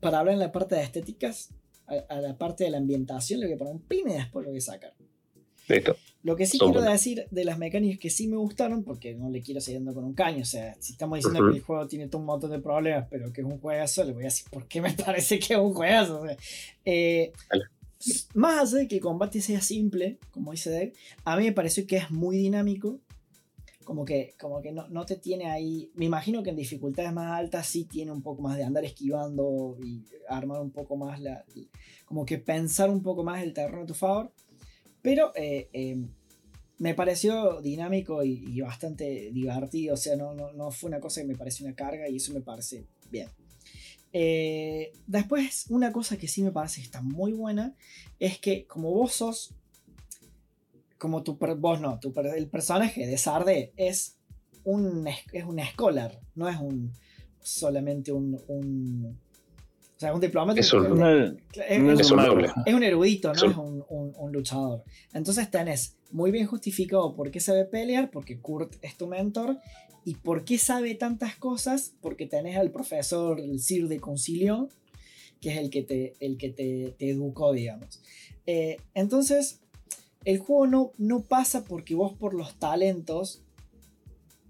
[0.00, 1.50] para hablar en la parte de estéticas.
[1.86, 4.50] A, la parte de la ambientación le voy a poner un pin y después lo
[4.50, 4.94] voy a sacar.
[5.68, 5.96] Listo.
[6.22, 9.42] Lo que sí quiero decir de las mecánicas que sí me gustaron, porque no le
[9.42, 10.42] quiero seguir con un caño.
[10.42, 13.32] O sea, si estamos diciendo que el juego tiene todo un montón de problemas, pero
[13.32, 15.74] que es un juegazo, le voy a decir por qué me parece que es un
[15.74, 16.24] juegazo.
[16.84, 17.32] Eh,
[18.34, 20.92] más allá de que el combate sea simple, como dice Dave,
[21.24, 23.00] a mí me pareció que es muy dinámico
[23.84, 25.90] como que, como que no, no, te tiene ahí.
[25.94, 29.76] Me imagino que en dificultades más altas sí tiene un poco más de andar esquivando
[29.82, 31.44] y armar un poco más la.
[32.04, 34.32] Como que pensar un poco más el terreno a tu favor.
[35.02, 36.08] Pero eh, em,
[36.78, 39.94] me pareció dinámico y, bastante divertido.
[39.94, 42.32] O sea, no, no, no, fue una cosa que me pareció una carga y eso
[42.32, 43.28] me parece bien.
[44.12, 47.74] Eh, después, una cosa que sí me parece que está muy buena
[48.18, 49.54] es que, como vos sos
[51.02, 54.18] como tu vos no, tu, el personaje de Sarde es
[54.62, 56.92] un es un scholar, no es un
[57.40, 59.18] solamente un,
[60.02, 60.60] sea, un diplomático.
[60.60, 61.38] Es un,
[61.68, 62.10] es,
[62.72, 64.82] un, erudito, no es un, un, luchador.
[65.12, 69.58] Entonces tenés muy bien justificado por qué sabe pelear, porque Kurt es tu mentor,
[70.04, 74.68] y por qué sabe tantas cosas, porque tenés al profesor el Sir de Concilio,
[75.40, 78.00] que es el que te, el que te, te educó, digamos.
[78.46, 79.60] Eh, entonces,
[80.24, 83.42] el juego no, no pasa porque vos por los talentos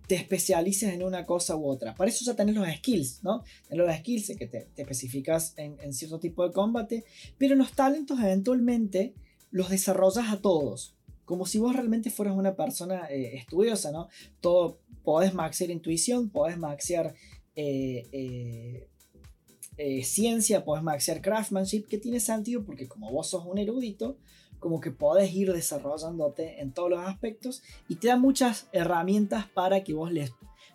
[0.07, 1.95] te especialices en una cosa u otra.
[1.95, 3.43] Para eso ya tenés los skills, ¿no?
[3.69, 7.05] Tenés los skills que te, especificas en, cierto tipo de combate,
[7.39, 9.15] pero los talentos eventualmente
[9.51, 10.95] los desarrollas a todos.
[11.25, 14.09] Como si vos realmente fueras una persona eh, estudiosa, ¿no?
[14.41, 17.15] Todo, podés maxear intuición, podés maxear
[17.55, 18.89] eh,
[19.79, 24.19] eh, ciencia, podés maxear craftsmanship, que tiene sentido porque como vos sos un erudito,
[24.63, 29.83] como que podés ir desarrollándote en todos los aspectos y te da muchas herramientas para
[29.83, 30.33] que vos les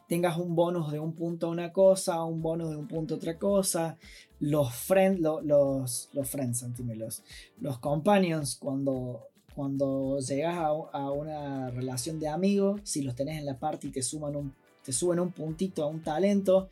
[0.10, 3.18] tengas un bonus de un punto a una cosa, un bonus de un punto a
[3.18, 3.98] otra cosa.
[4.42, 6.66] Los, friend, los, los friends,
[6.98, 7.24] los,
[7.62, 13.58] los companions, cuando, cuando llegas a, una relación de amigos, si los tenés en la
[13.58, 16.68] party te, suman un, te suben un puntito a un talento.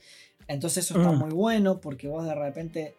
[0.49, 1.19] Entonces eso está mm.
[1.19, 2.93] muy bueno porque vos de repente,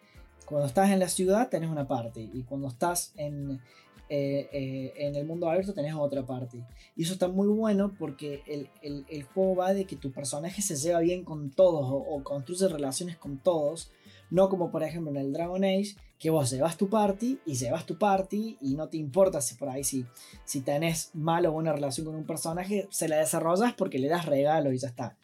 [0.47, 2.31] cuando estás en la ciudad, tenés una party.
[2.33, 3.61] Y cuando estás en,
[4.09, 6.63] eh, eh, en el mundo abierto tenés otra parte.
[6.95, 10.99] Y eso está muy bueno porque el, juego va de que tu personaje se lleva
[10.99, 13.91] bien con todos o, construye relaciones con todos.
[14.29, 17.85] No como por ejemplo en el Dragon Age, que vos llevas tu party y llevas
[17.85, 20.05] tu party y no te importa si por ahí si,
[20.43, 24.25] si tenés mala o buena relación con un personaje, se la desarrollas porque le das
[24.25, 25.17] regalo y ya está.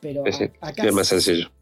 [0.00, 0.24] Pero
[0.60, 0.84] acá,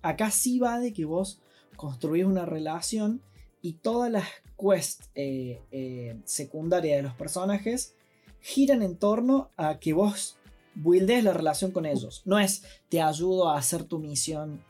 [0.03, 1.41] acá sí va de que vos
[1.77, 3.23] construís una relación
[3.61, 4.25] y todas las
[4.57, 7.95] quests eh, eh, secundarias de los personajes
[8.41, 10.39] giran en torno a que vos
[10.75, 12.23] buildes la relación con ellos.
[12.25, 14.63] No es te ayudo a hacer tu misión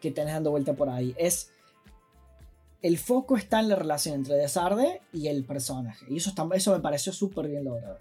[0.00, 1.14] que tenés dando vuelta por ahí.
[1.18, 1.52] Es
[2.82, 6.06] el foco está en la relación entre Desarde y el personaje.
[6.08, 7.98] Y eso, está, eso me pareció súper bien logrado.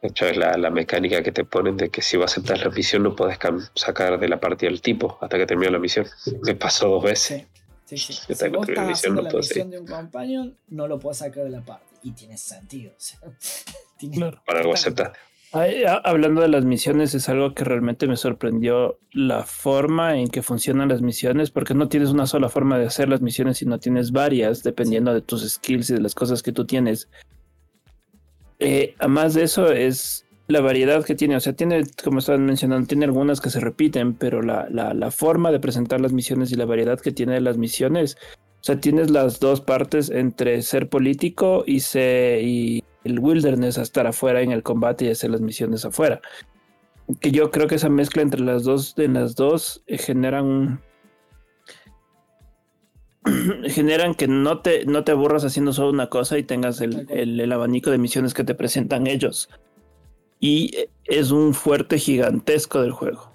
[0.00, 2.64] De hecho, es la, la, mecánica que te ponen de que si vas a aceptar
[2.64, 3.38] la misión no puedes
[3.74, 6.06] sacar de la partida el tipo hasta que termine la misión.
[6.42, 7.46] Me pasó dos veces.
[7.96, 11.60] Si vos estás haciendo la misión de un companion, no lo puedes sacar de la
[11.62, 11.86] parte.
[12.02, 12.92] Y tiene sentido.
[14.46, 15.12] Para algo aceptar.
[16.04, 20.88] hablando de las misiones, es algo que realmente me sorprendió la forma en que funcionan
[20.88, 24.62] las misiones, porque no tienes una sola forma de hacer las misiones, sino tienes varias,
[24.62, 27.08] dependiendo de tus skills y de las cosas que tú tienes.
[28.58, 31.36] Eh, además de eso, es la variedad que tiene.
[31.36, 35.50] O sea, tiene, como estaban mencionando, tiene algunas que se repiten, pero la, la, forma
[35.50, 38.16] de presentar las misiones y la variedad que tiene las misiones.
[38.60, 43.82] O sea, tienes las dos partes entre ser político y, ser, y el wilderness a
[43.82, 46.20] estar afuera en el combate y hacer las misiones afuera.
[47.20, 50.80] Que yo creo que esa mezcla entre las dos, en las dos, eh, generan
[53.68, 57.52] generan que no te, no te aburras haciendo solo una cosa y tengas el, el,
[57.52, 59.48] abanico de misiones que te presentan ellos
[60.40, 60.72] y
[61.04, 63.30] es un fuerte gigantesco del juego.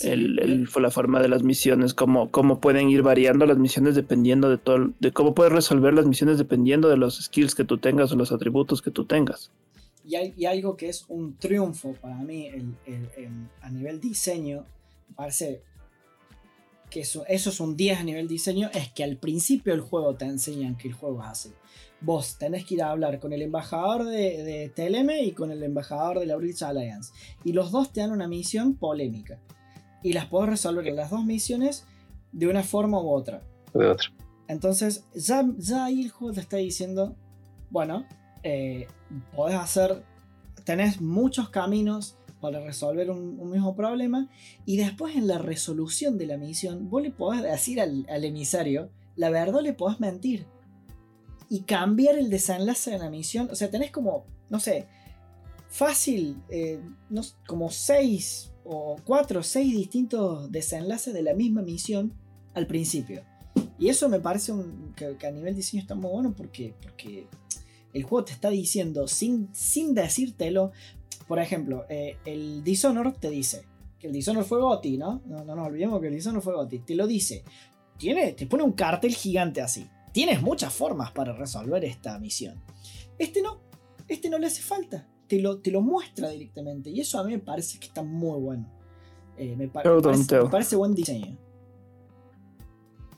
[0.00, 4.56] el, la forma de las misiones, cómo, cómo pueden ir variando las misiones dependiendo de
[4.56, 8.16] todo, de cómo puedes resolver las misiones dependiendo de los skills que tú tengas o
[8.16, 9.50] los atributos que tú tengas.
[10.04, 12.48] Y, hay, algo que es un triunfo para mí
[13.60, 14.64] a nivel diseño,
[15.14, 15.62] parece
[16.88, 20.14] que eso, eso es un 10 a nivel diseño, es que al principio del juego
[20.14, 21.50] te enseñan que el juego es así.
[22.00, 25.62] Vos tenés que ir a hablar con el embajador de, de TLM y con el
[25.62, 27.12] embajador de la British Alliance.
[27.44, 29.40] Y los dos te dan una misión polémica.
[30.02, 31.86] Y las podés resolver en las dos misiones
[32.32, 33.42] de una forma u otra.
[33.74, 34.08] De otra.
[34.46, 37.14] Entonces, ya, ya ahí el juego te está diciendo,
[37.70, 38.06] bueno,
[38.42, 38.86] eh,
[39.34, 40.02] podés hacer,
[40.64, 44.28] tenés muchos caminos para resolver un, mismo problema
[44.64, 49.30] y después en la resolución de la misión vos le podés decir al, emisario la
[49.30, 50.46] verdad le podés mentir
[51.48, 54.86] y cambiar el desenlace de la misión o sea tenés como no sé
[55.68, 56.80] fácil eh,
[57.46, 62.12] como seis o cuatro o seis distintos desenlaces de la misma misión
[62.54, 63.22] al principio
[63.78, 64.52] y eso me parece
[64.96, 67.28] que, a nivel diseño está muy bueno porque, porque
[67.92, 70.72] el juego te está diciendo sin, sin decírtelo,
[71.26, 73.64] por ejemplo, eh, el Dishonor te dice
[73.98, 75.22] que el Dishonor fue Goti, ¿no?
[75.26, 75.44] ¿no?
[75.44, 76.80] No nos olvidemos que el Dishonor fue Goti.
[76.80, 77.42] Te lo dice.
[77.98, 79.88] Tiene, te pone un cartel gigante así.
[80.18, 82.60] Tienes muchas formas para resolver esta misión.
[83.18, 83.60] Este no.
[84.08, 85.06] Este no le hace falta.
[85.28, 86.90] Te lo, te lo muestra directamente.
[86.90, 88.68] Y eso a mí me parece que está muy bueno.
[89.36, 91.38] Eh, me, parece, me, parece, buen diseño.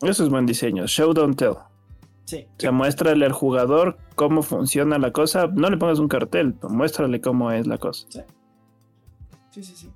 [0.03, 0.87] Eso es buen diseño.
[0.87, 1.55] Show, don't tell.
[2.27, 2.47] Sí.
[2.47, 5.47] O sea, muéstrale al jugador cómo funciona la cosa.
[5.47, 8.07] No le pongas un cartel, muéstrale cómo es la cosa.
[8.11, 8.21] Sí.
[9.53, 9.91] Sí, sí, sí.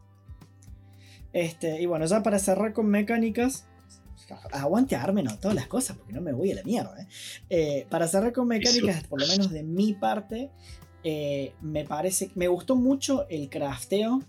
[1.35, 3.69] Este, y bueno, ya para cerrar con mecánicas.
[4.53, 7.01] Aguante no todas las cosas, porque no me voy a la mierda.
[7.01, 7.07] ¿eh?
[7.51, 10.51] Eh, para cerrar con mecánicas, por lo menos de mi parte,
[11.03, 12.31] eh, me parece.
[12.35, 14.23] Me gustó mucho el crafteo.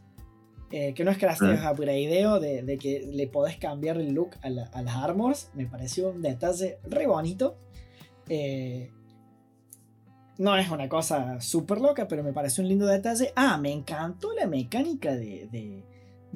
[0.70, 4.48] que no es crafteo, es upgradeo de, de, que le podés cambiar el look a,
[4.48, 5.50] a las armors.
[5.54, 7.58] Me pareció un detalle re bonito.
[8.30, 8.92] Eh,
[10.38, 13.32] no es una cosa súper loca, pero me parece un lindo detalle.
[13.36, 15.84] Ah, me encantó la mecánica de, de,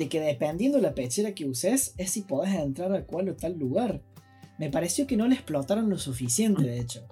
[0.07, 3.57] que dependiendo de la pechera que uses, es si podés entrar a cual o tal
[3.57, 4.01] lugar.
[4.57, 7.07] Me pareció que no la explotaron lo suficiente, de hecho.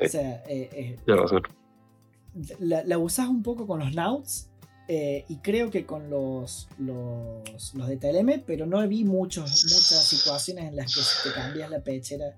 [0.00, 0.96] O sea, eh, eh,
[2.58, 4.48] la, la, usás un poco con los Nauts
[4.88, 10.64] y creo que con los, los, los de TLM, pero no vi muchos, muchas situaciones
[10.64, 12.34] en las que si te cambias la pechera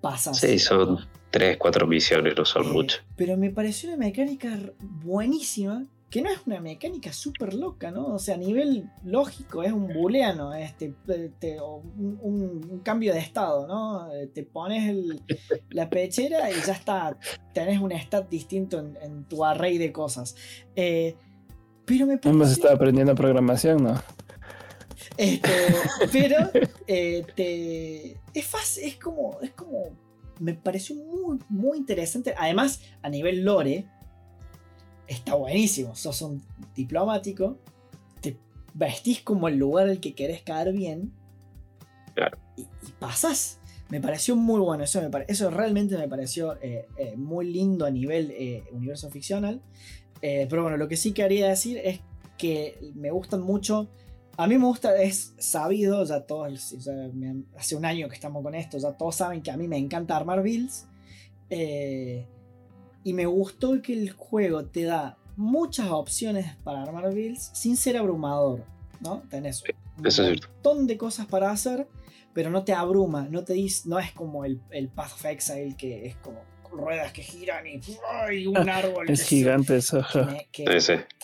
[0.00, 0.34] pasa.
[0.34, 0.98] Sí, son
[1.30, 3.02] tres, cuatro misiones, no son eh, muchas.
[3.16, 8.06] Pero me pareció una mecánica buenísima, que no es una mecánica súper loca, ¿no?
[8.06, 10.94] O sea, a nivel lógico es un booleano, este,
[11.58, 14.12] un, cambio de estado, ¿no?
[14.12, 14.94] Eh, te pones
[15.70, 17.18] la pechera y ya está,
[17.52, 20.36] tenés un stat distinto en, tu array de cosas.
[20.76, 21.16] Eh,
[21.84, 22.36] pero me parece...
[22.36, 24.00] Hemos estado aprendiendo programación, ¿no?
[25.16, 25.50] Este,
[26.12, 26.36] pero
[27.34, 29.90] te, es fácil, es como, es como,
[30.38, 32.32] me pareció muy, muy interesante.
[32.38, 33.86] Además, a nivel lore,
[35.06, 35.94] está buenísimo.
[35.94, 36.42] Sos un
[36.74, 37.58] diplomático,
[38.20, 38.36] te
[38.74, 41.12] vestís como el lugar al que querés caer bien.
[42.56, 42.66] Y,
[42.98, 43.60] pasas.
[43.88, 44.84] Me pareció muy bueno.
[44.84, 49.62] Eso, me eso realmente me pareció eh, eh, muy lindo a nivel eh, universo ficcional.
[50.20, 52.00] pero bueno, lo que sí quería decir es
[52.36, 53.88] que me gustan mucho
[54.38, 56.74] a mí me gusta, es sabido, ya todos,
[57.56, 60.16] hace un año que estamos con esto, ya todos saben que a mí me encanta
[60.16, 60.86] armar builds.
[61.48, 62.26] Eh,
[63.06, 67.96] y me gustó que el juego te da muchas opciones para armar builds sin ser
[67.96, 68.64] abrumador.
[68.98, 69.22] ¿no?
[69.30, 71.86] Tenés un montón de cosas para hacer,
[72.34, 75.76] pero no te abruma, no te dice, no es como el, el Path of Exile
[75.78, 79.08] que es como ruedas que giran y, un árbol.
[79.08, 80.04] es gigante eso.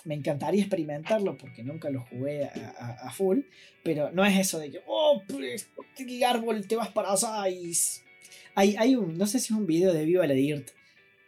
[0.05, 3.41] Me, encantaría experimentarlo porque nunca lo jugué a, full,
[3.83, 5.69] pero no es eso de que, oh, pues,
[5.99, 7.73] el árbol te vas para allá y...
[8.55, 10.69] Hay, hay un, no sé si es un video de Viva la Dirt,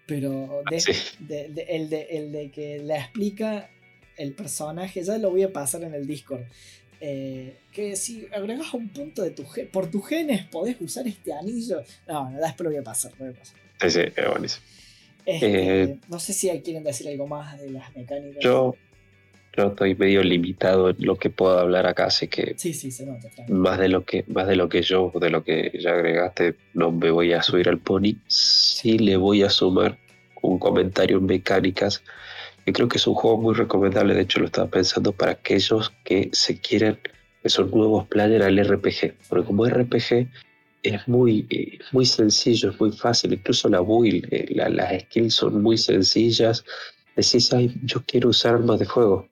[0.07, 3.71] pero de, el, de, el de que le explica
[4.17, 6.43] el personaje, ya lo voy a pasar en el Discord.
[7.01, 11.83] Eh, que si agregas un punto de tu por tus genes podés usar este anillo.
[12.07, 13.59] No, no, después lo voy a pasar, lo voy a pasar.
[13.81, 14.67] Sí, sí, es buenísimo.
[15.27, 18.43] Este, eh, no sé si quieren decir algo más de las mecánicas.
[18.43, 18.75] Yo,
[19.57, 23.07] yo estoy medio limitado en lo que puedo hablar acá, así que sí, sí, se
[23.07, 26.57] nota, más de lo que más de lo que yo, de lo que ya agregaste,
[26.75, 28.17] no me voy a subir al pony.
[28.29, 29.99] Sí le voy a sumar
[30.49, 32.03] un comentario en mecánicas.
[32.67, 35.93] Yo creo que es un juego muy recomendable, de hecho lo estaba pensando para aquellos
[36.05, 36.99] que se quieren,
[37.43, 40.29] esos nuevos planes al RPG, porque como RPG
[40.83, 45.63] es muy, eh, muy sencillo, es muy fácil, incluso la build, eh, las skills son
[45.63, 46.65] muy sencillas.
[47.17, 49.29] Decís, ay, yo quiero usar armas de fuego,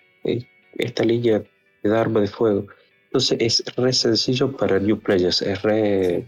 [0.78, 1.42] esta línea
[1.82, 2.66] de da arma de fuego.
[3.06, 6.24] Entonces es re sencillo para new players, es re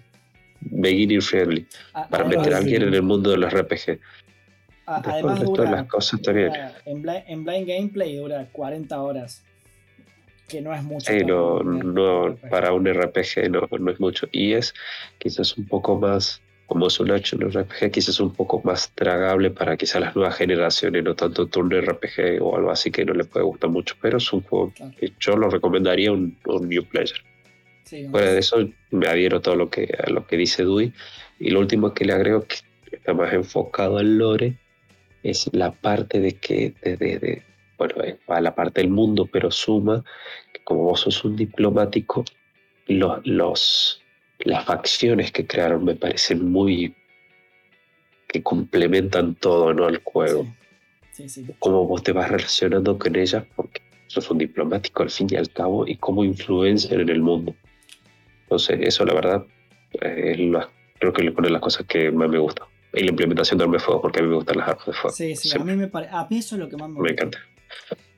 [0.60, 3.98] beginner friendly, ah, para meter a alguien en el mundo de los RPG.
[4.86, 6.20] Además dura, las cosas
[6.84, 9.44] En, blind, gameplay dura 40 horas,
[10.48, 11.12] que no es mucho.
[11.12, 14.28] Sí, no, no, para un RPG no, no es mucho.
[14.32, 14.74] Y es
[15.18, 19.76] quizás un poco más como es un action RPG, quizás un poco más tragable para
[19.76, 23.44] quizás las nuevas generaciones, no tanto turno RPG o algo así que no le puede
[23.44, 27.22] gustar mucho, pero es un juego que yo lo recomendaría un, un new player.
[28.10, 30.92] Fuera de eso, me adhiero todo lo que, a lo que dice Dewey.
[31.38, 32.56] Y lo último que le agrego, que
[32.92, 34.56] está más enfocado al lore,
[35.24, 37.42] es la parte de que, de,
[37.78, 37.94] bueno,
[38.28, 40.04] a la parte del mundo, pero suma
[40.52, 42.24] que como vos sos un diplomático,
[42.86, 44.00] los, los
[44.40, 46.94] las facciones que crearon me parecen muy
[48.28, 49.86] que complementan todo ¿no?
[49.86, 50.46] al juego.
[51.12, 51.28] Sí.
[51.28, 55.36] Sí, Cómo vos te vas relacionando con ellas, porque sos un diplomático al fin y
[55.36, 57.54] al cabo, y cómo influencian en el mundo.
[58.42, 59.46] Entonces, eso la verdad,
[60.00, 62.66] creo que le pone las cosas que más me gustan.
[62.94, 64.92] Y la implementación de armas de fuego, porque a mí me gustan las armas de
[64.92, 65.16] fuego.
[65.16, 67.38] Sí, sí, a mí, me a mí eso es lo que más me, me encanta.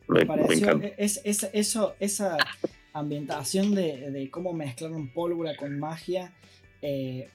[0.09, 0.87] Me, encanta.
[0.99, 2.37] Es, es, eso, esa
[2.93, 6.33] ambientación de, cómo mezclaron pólvora con magia
[6.83, 7.29] eh,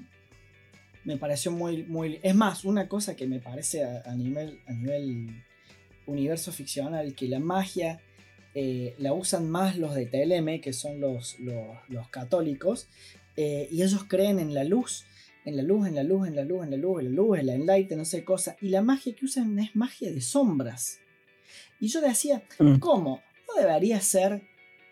[1.04, 2.20] me pareció muy, muy...
[2.22, 5.44] Es más, una cosa que me parece a, nivel, a nivel
[6.06, 8.00] universo ficcional, que la magia
[8.54, 12.88] eh, la usan más los de TLM, que son los, los, católicos,
[13.36, 15.06] eh, y ellos creen en la luz,
[15.46, 17.40] en la luz, en la luz, en la luz, en la luz, en la luz,
[17.40, 21.00] en la enlight, no sé cosa, y la magia que usan es magia de sombras.
[21.80, 22.78] Y yo decía, mm.
[22.78, 23.22] ¿cómo?
[23.48, 24.44] ¿No debería ser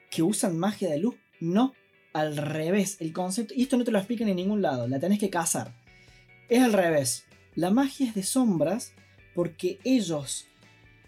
[0.09, 1.15] que usan magia de luz.
[1.39, 1.73] No,
[2.13, 2.97] al revés.
[2.99, 5.73] El concepto, y esto no te lo explican en ningún lado, la tenés que cazar.
[6.49, 7.25] Es al revés.
[7.55, 8.93] La magia es de sombras
[9.35, 10.47] porque ellos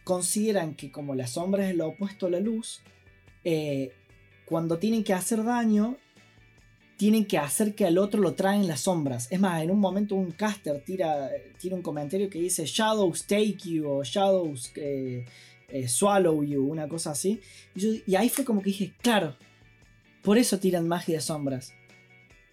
[0.03, 2.81] consideran que como la sombra es lo opuesto a la luz,
[3.43, 3.91] eh,
[4.45, 5.97] cuando tienen que hacer daño,
[7.01, 9.27] tienen que hacer que al otro lo traen las sombras.
[9.31, 13.57] Es más, en un momento un caster tira, tira un comentario que dice Shadows take
[13.63, 15.25] you o Shadows eh,
[15.69, 17.41] eh, Swallow You, una cosa así.
[17.73, 19.35] Y, ahí fue como que dije, claro,
[20.21, 21.73] por eso tiran magia de sombras.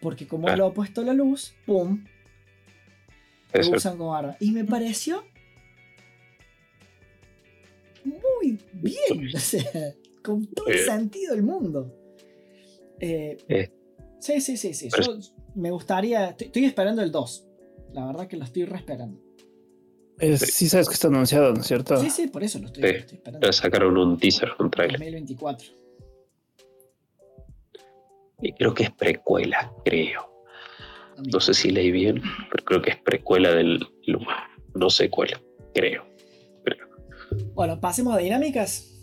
[0.01, 2.07] Porque como lo ha puesto la luz, ¡pum!
[3.53, 4.35] Lo usan como arma.
[4.41, 5.25] Y me pareció
[8.03, 9.29] muy bien.
[9.35, 11.95] O sea, con todo el sentido del mundo.
[12.99, 13.37] Eh,
[14.21, 14.89] Sí, sí, sí, sí.
[15.01, 15.19] Yo
[15.55, 16.31] me gustaría.
[16.31, 17.45] Estoy, esperando el 2.
[17.93, 19.29] La verdad que lo estoy re esperando
[20.37, 20.69] sí.
[20.69, 21.97] sabes que está anunciado, ¿no es cierto?
[21.99, 23.53] Sí, sí, por eso lo estoy, esperando.
[23.53, 24.99] sacaron un teaser, un trailer.
[24.99, 25.69] 2024.
[28.41, 30.29] Y creo que es precuela, creo.
[31.33, 34.49] No sé si leí bien, pero creo que es precuela del Luma.
[34.75, 35.41] No secuela,
[35.75, 36.07] creo.
[37.55, 38.95] Bueno, pasemos a dinámicas.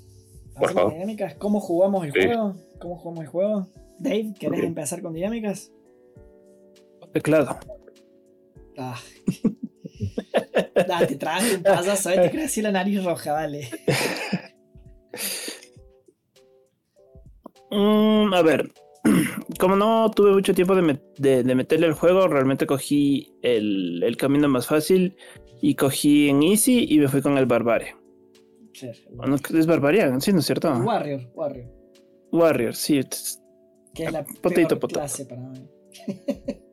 [0.53, 1.35] Pasemos a dinámicas.
[1.35, 2.55] ¿Cómo jugamos el juego?
[2.79, 3.67] ¿Cómo jugamos el juego?
[3.99, 5.71] Dave, ¿querés empezar con dinámicas?
[7.13, 7.59] Teclado.
[8.77, 8.99] Ah.
[10.87, 13.69] Dale, te traes un pasazo, te crecí la nariz roja, vale.
[17.71, 18.71] Mm, a ver,
[19.59, 25.17] como no tuve mucho tiempo de, meterle el juego, realmente cogí el, camino más fácil
[25.61, 27.95] y cogí en Easy y me fui con el Barbare.
[28.81, 30.71] es Barbarian, sí, ¿no es cierto?
[30.71, 31.67] Warrior, Warrior.
[32.31, 33.01] Warrior, sí.
[33.95, 35.67] Que es la potito, clase para mí.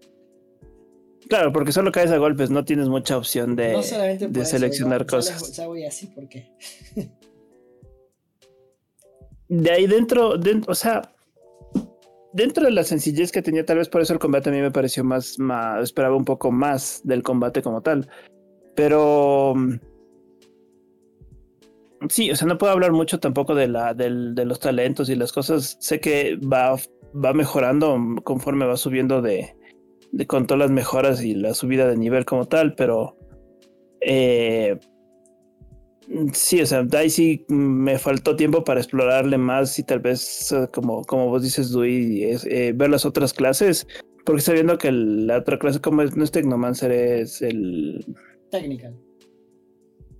[1.29, 3.75] Claro, porque solo caes a golpes, no tienes mucha opción de,
[4.29, 5.57] de seleccionar cosas.
[5.57, 6.53] Ya, voy así porque.
[9.49, 10.35] de ahí dentro,
[10.67, 11.15] o sea,
[12.35, 14.71] dentro de la sencillez que tenía, tal vez por eso el combate a mí me
[14.71, 18.09] pareció más, más esperaba un poco más del combate como tal.
[18.75, 19.55] Pero
[22.09, 25.33] sí, o sea, no puedo hablar mucho tampoco de la, de los talentos y las
[25.33, 25.77] cosas.
[25.81, 26.77] Sé que va,
[27.13, 29.55] va mejorando conforme va subiendo de,
[30.13, 33.17] de, con todas las mejoras y la subida de nivel como tal, pero
[34.01, 34.79] eh,
[36.33, 41.03] sí, o sea, ahí sí me faltó tiempo para explorarle más y tal vez, como,
[41.05, 43.87] como vos dices, Dui, eh, ver las otras clases,
[44.25, 48.05] porque sabiendo que la otra clase como es, no es Technomancer, es el...
[48.51, 48.99] Technical.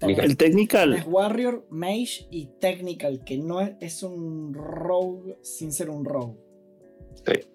[0.01, 0.95] El technical.
[0.95, 6.39] Es Warrior, Mage y Technical, que no es, es un rogue sin ser un rogue.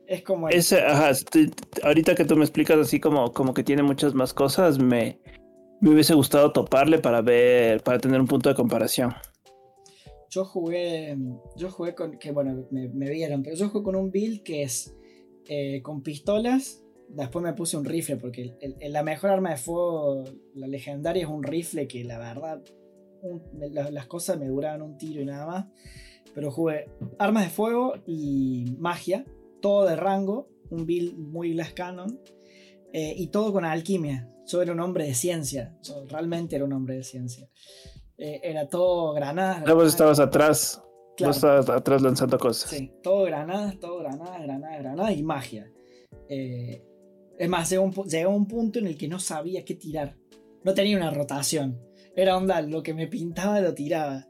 [0.08, 0.48] Es como.
[1.84, 5.20] ahorita que tú me explicas así como, como que tiene muchas más cosas, me,
[5.82, 9.14] me hubiese gustado toparle para ver, para tener un punto de comparación.
[10.30, 11.18] Yo jugué,
[11.56, 14.96] yo jugué con, que bueno, me, vieron, pero yo jugué con un build que es
[15.48, 16.84] eh, con pistolas.
[17.10, 21.44] Después me puse un rifle, porque la mejor arma de fuego, la legendaria, es un
[21.44, 22.62] rifle que la verdad,
[23.72, 25.66] las cosas me duraban un tiro y nada más.
[26.36, 29.24] pero jugué armas de fuego y magia,
[29.62, 32.20] todo de rango, un build muy Glass Canon,
[32.94, 34.30] eh, y todo con alquimia.
[34.46, 37.50] Yo era un hombre de ciencia, yo realmente era un hombre de ciencia.
[38.18, 39.64] Eh, era todo granadas.
[39.66, 40.82] Ya vos estabas atrás,
[41.20, 42.70] vos estabas atrás lanzando cosas.
[42.70, 45.72] Sí, todo granadas, todo granadas, granadas, granadas y magia.
[46.30, 46.84] Eh,
[47.38, 50.18] es más, llegó un, llegó un punto en el que no sabía qué tirar.
[50.64, 51.80] No tenía una rotación.
[52.16, 54.28] Era onda, lo que me pintaba lo tiraba.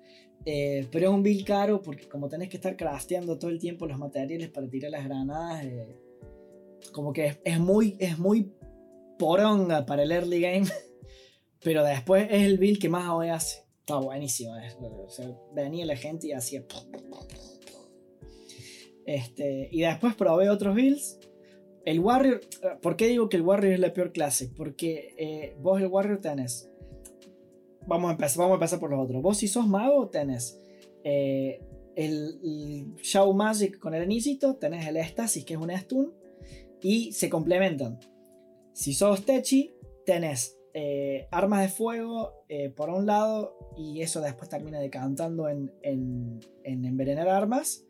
[0.49, 3.85] Eh, pero es un build caro porque como tenés que estar crafteando todo el tiempo
[3.85, 5.99] los materiales para tirar las granadas, eh,
[6.93, 8.53] como que es, muy, es muy
[9.19, 10.67] poronga para el early game.
[11.61, 13.65] pero después es el build que más hoy hace.
[13.79, 14.53] Está buenísimo.
[15.53, 16.63] venía la gente y hacía...
[19.05, 21.19] Este, y después probé otros builds
[21.87, 22.41] el Warrior,
[22.81, 24.51] ¿por qué digo que el Warrior es la peor clase?
[24.53, 26.69] Porque eh, vos el Warrior tenés.
[27.87, 29.21] Vamos a, empezar, vamos a empezar por los otros.
[29.21, 30.61] Vos si sos mago tenés
[31.03, 31.61] eh,
[31.95, 36.13] el, Shadow Magic con el anillito, tenés el Estasis que es un stun
[36.81, 37.99] y se complementan.
[38.73, 39.73] Si sos Techi,
[40.05, 42.33] tenés eh, armas de fuego
[42.75, 47.83] por un lado y eso después termina decantando en, en, en envenenar armas.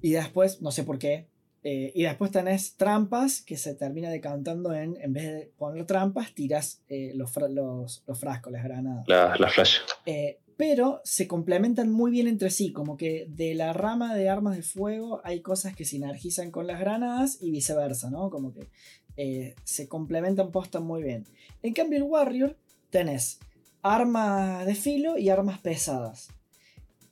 [0.00, 1.28] Y después, no sé por qué,
[1.66, 6.34] eh, y después tenés trampas que se termina decantando en, en vez de poner trampas,
[6.34, 9.08] tiras eh, los, los, los, frascos, las granadas.
[9.08, 9.78] Las la flash.
[10.04, 14.56] Eh, pero se complementan muy bien entre sí, como que de la rama de armas
[14.56, 18.28] de fuego hay cosas que sinergizan con las granadas y viceversa, ¿no?
[18.28, 21.24] Como que se complementan, postan muy bien.
[21.62, 22.58] En cambio, el Warrior
[22.90, 23.40] tenés
[23.80, 26.28] armas de filo y armas pesadas.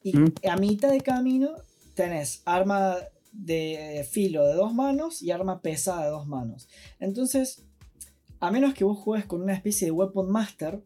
[0.02, 0.34] Y mm.
[0.50, 1.54] a mitad de camino
[1.94, 2.96] tenés arma
[3.32, 6.68] de filo de dos manos y arma pesada de dos manos.
[7.00, 7.66] Entonces,
[8.40, 10.82] a menos que vos juegues con una especie de Weapon Master,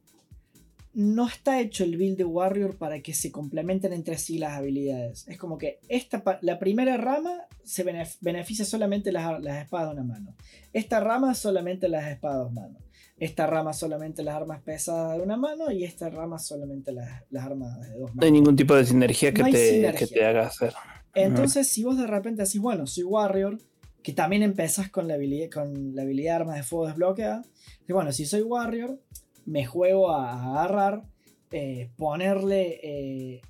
[0.96, 5.28] no está hecho el build de Warrior para que se complementen entre sí las habilidades.
[5.28, 7.84] Es como que esta, la primera rama se
[8.22, 10.34] beneficia solamente las, las espadas de una mano.
[10.72, 12.82] Esta rama solamente las espadas de dos manos.
[13.18, 17.78] Esta rama solamente las armas pesadas de una mano y esta rama solamente las, armas
[17.80, 18.16] de dos manos.
[18.16, 20.72] No hay ningún tipo de sinergia que, te, que te haga hacer.
[21.16, 23.58] Entonces, si vos de repente decís, bueno, soy Warrior,
[24.02, 27.42] que también empezás con la habilidad, con la habilidad de armas de fuego desbloqueada,
[27.88, 29.00] y bueno, si soy Warrior,
[29.46, 31.04] me juego a agarrar,
[31.50, 33.40] eh, ponerle, eh,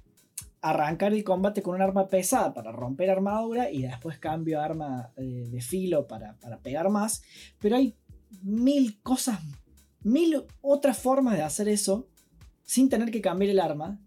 [0.61, 5.49] arrancar el combate con un arma pesada para romper armadura y después cambio arma eh,
[5.51, 7.23] de filo para, para pegar más.
[7.59, 7.97] Pero hay
[8.43, 9.41] mil cosas,
[10.03, 12.09] mil otras formas de hacer eso
[12.63, 14.01] sin tener que cambiar el arma.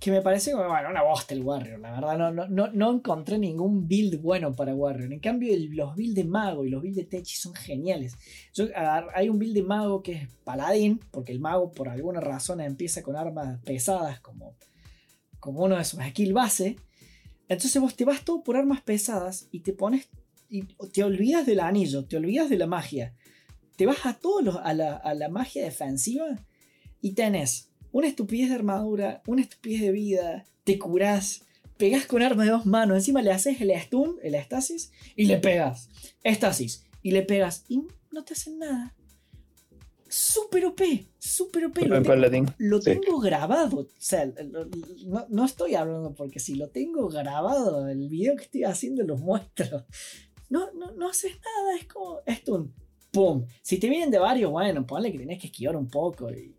[0.00, 3.86] Que me parece bueno, una bosta el Warrior, la verdad, no, no, no, encontré ningún
[3.86, 5.12] build bueno para Warrior.
[5.12, 8.16] En cambio, los builds de Mago y los builds de Techi son geniales.
[9.14, 13.02] hay un build de Mago que es Paladín, porque el Mago por alguna razón empieza
[13.02, 14.56] con armas pesadas como,
[15.38, 16.76] como uno de sus skill base.
[17.46, 20.08] Entonces vos te vas todo por armas pesadas y te pones,
[20.48, 23.14] y te olvidas del anillo, te olvidas de la magia.
[23.76, 26.38] Te vas a todo a la, a la magia defensiva
[27.02, 31.42] y tenés una estupidez de armadura, una estupidez de vida, te curás,
[31.76, 35.38] pegás con arma de dos manos, encima le haces el stun, el estasis, y le
[35.38, 35.88] pegas.
[36.22, 37.82] Estasis, y le pegas, y
[38.12, 38.94] no te hacen nada.
[40.08, 40.80] Super OP,
[41.18, 41.78] super OP.
[42.58, 43.78] Lo, tengo, grabado.
[43.78, 44.30] O sea,
[45.28, 49.86] no, estoy hablando porque si lo tengo grabado, el video que estoy haciendo lo muestro.
[50.48, 52.74] No, no, no haces nada, es como stun.
[53.12, 53.46] ¡Pum!
[53.62, 56.56] Si te vienen de varios, bueno, ponle que tenés que esquivar un poco y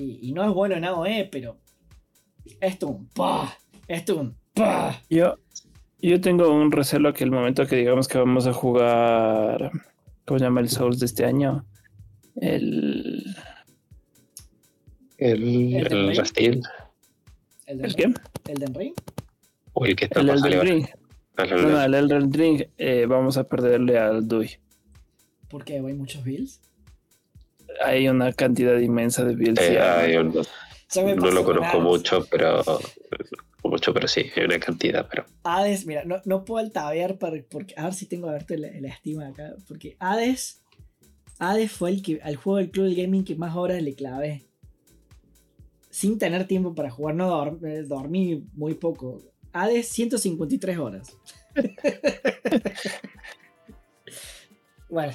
[0.00, 1.58] y, no es bueno en AOE, pero
[2.60, 5.00] esto un pa, esto un pa.
[5.08, 5.36] Yo,
[6.00, 9.70] yo tengo un recelo que el momento que digamos que vamos a jugar,
[10.24, 11.64] ¿cómo se llama el Souls de este año?
[12.36, 13.24] El.
[15.18, 15.74] El.
[15.74, 16.62] El, el Rastil.
[17.66, 18.14] ¿El, ¿El qué?
[18.48, 18.94] ¿El Den Ring?
[19.72, 20.86] O el que está el Elden Ring.
[21.36, 24.50] No, no, el Elden Ring eh, vamos a perderle al Dui.
[25.48, 25.74] ¿Por qué?
[25.74, 26.60] ¿Hay muchos builds?
[27.84, 30.48] Hay una cantidad inmensa de builds.
[30.96, 32.62] no, lo conozco mucho, pero
[33.68, 35.24] mucho, pero sí, hay una cantidad, pero.
[35.44, 39.28] Hades, mira, no, no puedo altavear porque a ver si tengo a verte la, estima
[39.28, 39.54] acá.
[39.66, 40.62] Porque Hades.
[41.38, 44.46] Hades fue el que al juego del Club del Gaming que más horas le clavé.
[45.88, 49.22] Sin tener tiempo para jugar, no eh, dormí muy poco.
[49.52, 51.16] Hades 153 horas.
[54.88, 55.12] bueno,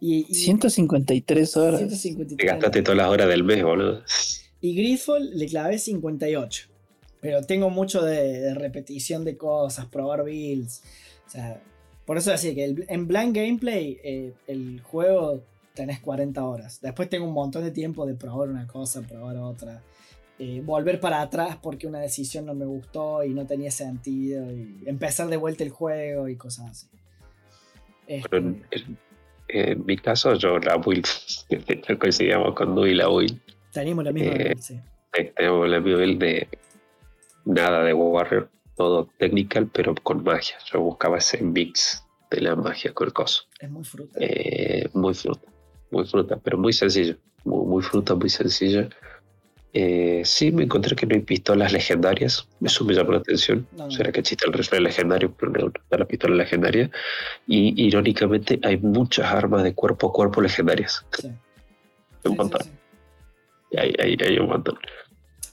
[0.00, 1.78] y, 153 horas.
[1.80, 4.02] 153 Te gastaste todas las horas del mes, boludo.
[4.60, 6.68] Y Gridfall le clavé 58.
[7.20, 10.82] Pero tengo mucho de, repetición de cosas, probar builds.
[11.26, 11.60] O sea,
[12.04, 15.42] por eso decía que en blind gameplay eh, el juego
[15.74, 16.80] tenés 40 horas.
[16.80, 19.82] Después tengo un montón de tiempo de probar una cosa, probar otra.
[20.38, 24.82] eh, volver para atrás porque una decisión no me gustó y no tenía sentido y
[24.84, 26.86] empezar de vuelta el juego y cosas así.
[28.06, 28.40] Este,
[29.48, 31.06] en, mi caso, yo la build,
[31.98, 33.38] coincidíamos con Du y la build.
[33.72, 34.80] Teníamos la misma build, sí.
[35.12, 36.48] Teníamos la misma build de
[37.44, 40.56] nada de Warrior, todo technical, pero con magia.
[40.72, 43.44] Yo buscaba ese mix de la magia con el coso.
[43.60, 44.18] Es muy fruta.
[44.20, 45.48] Eh, muy fruta,
[45.90, 47.16] muy fruta, pero muy sencillo.
[47.44, 48.88] Muy, muy fruta, muy sencilla.
[49.78, 52.48] Eh, sí, me encontré que no hay pistolas legendarias.
[52.62, 53.68] Eso me llamó la atención.
[53.90, 56.90] Será que existe el rifle legendario, pero no está la pistola legendaria.
[57.46, 61.04] Y irónicamente, hay muchas armas de cuerpo a cuerpo legendarias.
[61.18, 61.30] Sí.
[62.24, 62.62] un montón.
[63.76, 64.78] Hay, hay, un montón.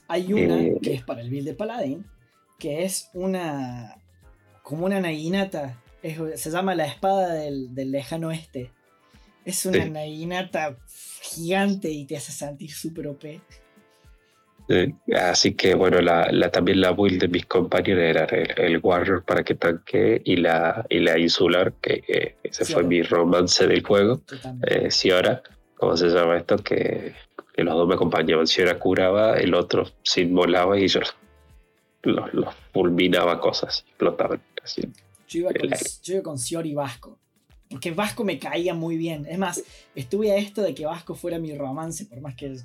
[0.08, 2.06] Hay una eh, que es para el build de Paladin,
[2.58, 3.94] que es una.
[4.62, 5.82] como una naginata.
[6.02, 8.70] se llama la espada del, del lejano oeste.
[9.44, 10.78] Es una naginata
[11.20, 13.24] gigante y te hace sentir súper OP
[15.14, 19.42] así que bueno, la, la, también la build de mis compañeros era el, Warrior para
[19.42, 24.22] que tanque y la, y la Insular, que, ese fue mi romance del juego.
[24.66, 25.42] Eh, Ciora,
[25.76, 26.56] ¿cómo se llama esto?
[26.58, 27.14] Que,
[27.56, 28.46] los dos me acompañaban.
[28.46, 31.00] Ciora curaba, el otro se inmolaba y yo
[32.02, 34.40] los, fulminaba cosas, explotaban.
[34.62, 34.82] Así.
[35.28, 35.70] Yo iba, con,
[36.02, 37.18] yo iba con Ciora y Vasco.
[37.68, 39.26] Porque Vasco me caía muy bien.
[39.26, 39.62] Es más,
[39.94, 42.56] estuve a esto de que Vasco fuera mi romance, por más que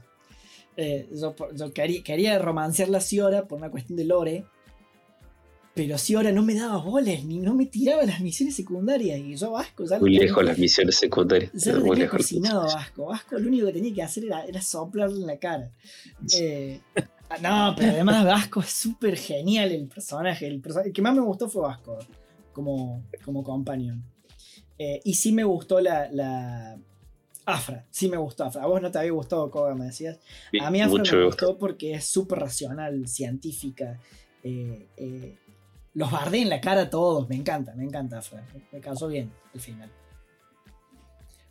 [0.79, 4.45] eh, yo, quería, quería, romancear la Ciora por una cuestión de lore.
[5.75, 9.19] Pero Ciora no me daba bolas, ni no me tiraba las misiones secundarias.
[9.19, 11.51] Y yo Vasco ya Muy lejos las misiones secundarias.
[11.53, 13.05] Ya lo tenía cocinado Vasco.
[13.05, 15.71] Vasco lo único que tenía que hacer era, era soplarle en la cara.
[16.37, 16.81] Eh,
[17.41, 20.47] no, pero además Vasco es súper genial el personaje.
[20.47, 20.61] El,
[20.93, 21.97] que más me gustó fue Vasco
[22.51, 24.03] como, como companion.
[24.77, 26.77] Eh, y sí me gustó la,
[27.49, 28.63] Afra, sí me gustó Afra.
[28.63, 30.19] A vos no te había gustado Koga, me decías.
[30.61, 33.99] A mí Afra me gustó porque es súper racional, científica.
[34.43, 35.37] Eh, eh,
[35.93, 37.27] los bardé en la cara a todos.
[37.29, 38.45] Me encanta, me encanta Afra.
[38.71, 39.91] Me causó bien al final.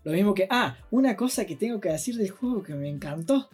[0.04, 0.46] Lo mismo que.
[0.50, 3.48] Ah, una cosa que tengo que decir del juego que me encantó.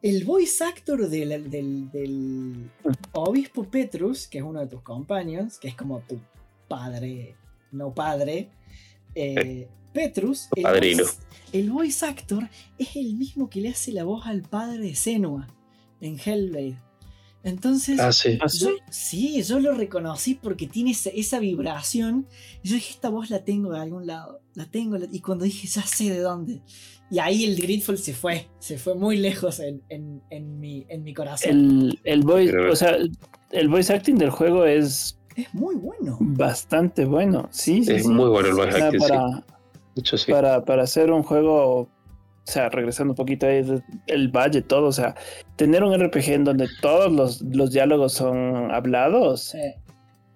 [0.00, 2.70] El voice actor del, del,
[3.12, 6.20] obispo Petrus, que es uno de tus compañeros, que es como tu
[6.66, 7.36] padre,
[7.70, 8.48] no padre,
[9.14, 10.48] eh, Petrus,
[11.52, 15.46] el voice, actor, es el mismo que le hace la voz al padre de Senua
[16.00, 16.78] en Hellblade.
[17.44, 18.38] Entonces, ah, sí.
[18.40, 18.48] ¿Ah,
[18.90, 19.42] sí?
[19.42, 22.26] Yo, lo reconocí porque tiene esa, vibración.
[22.62, 24.40] Y yo dije, esta voz la tengo de algún lado.
[24.54, 24.96] La tengo.
[25.10, 26.62] y cuando dije, ya sé de dónde.
[27.10, 28.48] Y ahí el Gridfall se fue.
[28.60, 29.82] Se fue muy lejos en,
[30.60, 31.50] mi, en mi, corazón.
[31.50, 32.96] El, el voice, o sea,
[33.50, 35.18] el voice acting del juego es.
[35.34, 36.16] Es muy bueno.
[36.20, 37.48] Bastante bueno.
[37.50, 37.92] Sí, sí.
[37.92, 39.00] Es muy bueno el voice acting.
[39.00, 39.44] Para,
[40.28, 41.88] para hacer un juego, o
[42.44, 43.64] sea, regresando un poquito ahí,
[44.06, 45.14] el valle, todo, o sea,
[45.56, 49.54] tener un RPG en donde todos los, los diálogos son hablados,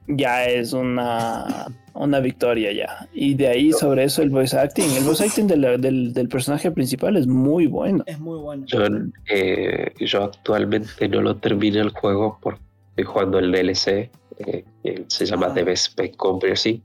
[0.09, 3.09] ya es una, una victoria ya.
[3.13, 7.17] Y de ahí sobre eso el voice acting, el voice acting del, del, personaje principal
[7.17, 8.05] es muy bueno.
[8.07, 8.65] Es muy bueno.
[8.67, 8.81] Yo,
[9.29, 14.65] eh, yo actualmente no lo terminé el juego porque estoy jugando el DLC, eh,
[15.09, 15.55] se llama ah.
[15.55, 16.83] The Best Conspiracy,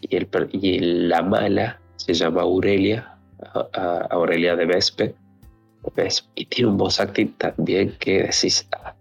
[0.00, 1.77] y, el, y la mala
[2.14, 3.18] se llama Aurelia,
[4.10, 5.14] Aurelia de Vespe,
[6.34, 8.94] y tiene un voz acting también que decís, ah,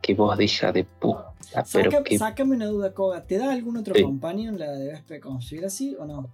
[0.00, 1.32] qué voz de hija de puta.
[1.72, 5.20] Pero Sácame una duda, Koga, ¿te da algún otro compañero en la de Vespe
[5.64, 6.30] así o no?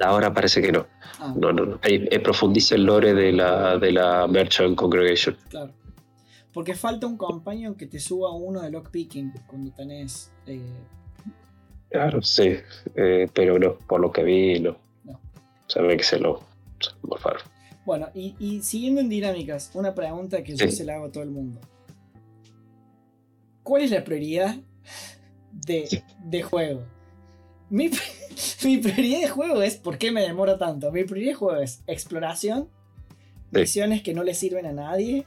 [0.00, 0.86] Ahora parece que no.
[1.20, 1.34] Ah.
[1.36, 1.80] no, no, no.
[2.22, 5.36] profundiza el lore de la, de la Merchant Congregation.
[5.48, 5.72] Claro.
[6.52, 10.32] Porque falta un compañero que te suba uno de lockpicking cuando tenés.
[10.46, 10.60] Eh,
[11.90, 12.56] claro, sí.
[12.94, 14.76] Eh, pero no, por lo que vi, no.
[15.66, 16.42] Se ve que se lo,
[17.02, 17.42] morfaron.
[17.84, 21.30] Bueno, y, siguiendo en dinámicas, una pregunta que yo se la hago a todo el
[21.30, 21.60] mundo.
[23.62, 24.56] ¿Cuál es la prioridad
[25.52, 26.84] de, juego?
[27.70, 27.88] Mi,
[28.78, 30.92] prioridad de juego es ¿por qué me demora tanto?
[30.92, 32.68] Mi prioridad de juego es exploración,
[33.50, 35.26] misiones que no le sirven a nadie,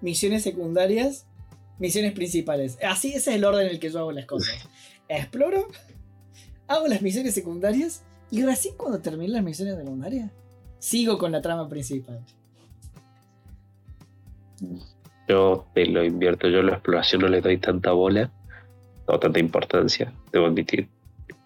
[0.00, 1.26] misiones secundarias,
[1.78, 2.78] misiones principales.
[2.82, 4.54] Así ese es el orden en el que yo hago las cosas.
[5.08, 5.68] Exploro,
[6.66, 10.30] hago las misiones secundarias y recién cuando termine las misiones de secundaria,
[10.78, 12.20] sigo con la trama principal.
[15.28, 18.30] Yo te lo invierto, yo la exploración no le doy tanta bola,
[19.08, 20.88] o tanta importancia, debo admitir.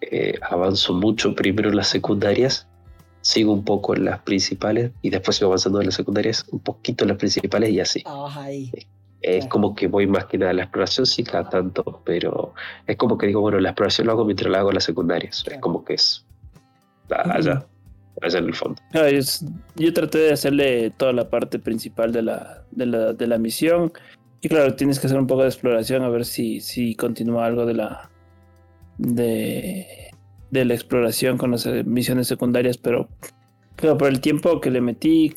[0.01, 2.67] Eh, avanzo mucho primero en las secundarias,
[3.21, 7.05] sigo un poco en las principales y después sigo avanzando en las secundarias, un poquito
[7.05, 8.03] en las principales y así.
[8.05, 8.71] Ah, ahí.
[9.21, 12.53] Es como que voy más que nada a la exploración, sí, cada tanto, pero
[12.85, 15.45] es como que digo, bueno, la exploración lo hago mientras la hago en las secundarias.
[15.49, 16.25] Es como que es
[17.09, 17.65] allá,
[18.21, 18.81] allá en el fondo.
[19.75, 23.91] yo, traté de hacerle toda la parte principal de la, de la, de la misión
[24.41, 27.65] Y claro, tienes que hacer un poco de exploración a ver si, si continúa algo
[27.65, 28.09] de la
[28.97, 30.11] de,
[30.51, 33.09] de la exploración con las misiones secundarias, pero
[33.75, 35.35] pero por el tiempo que le metí,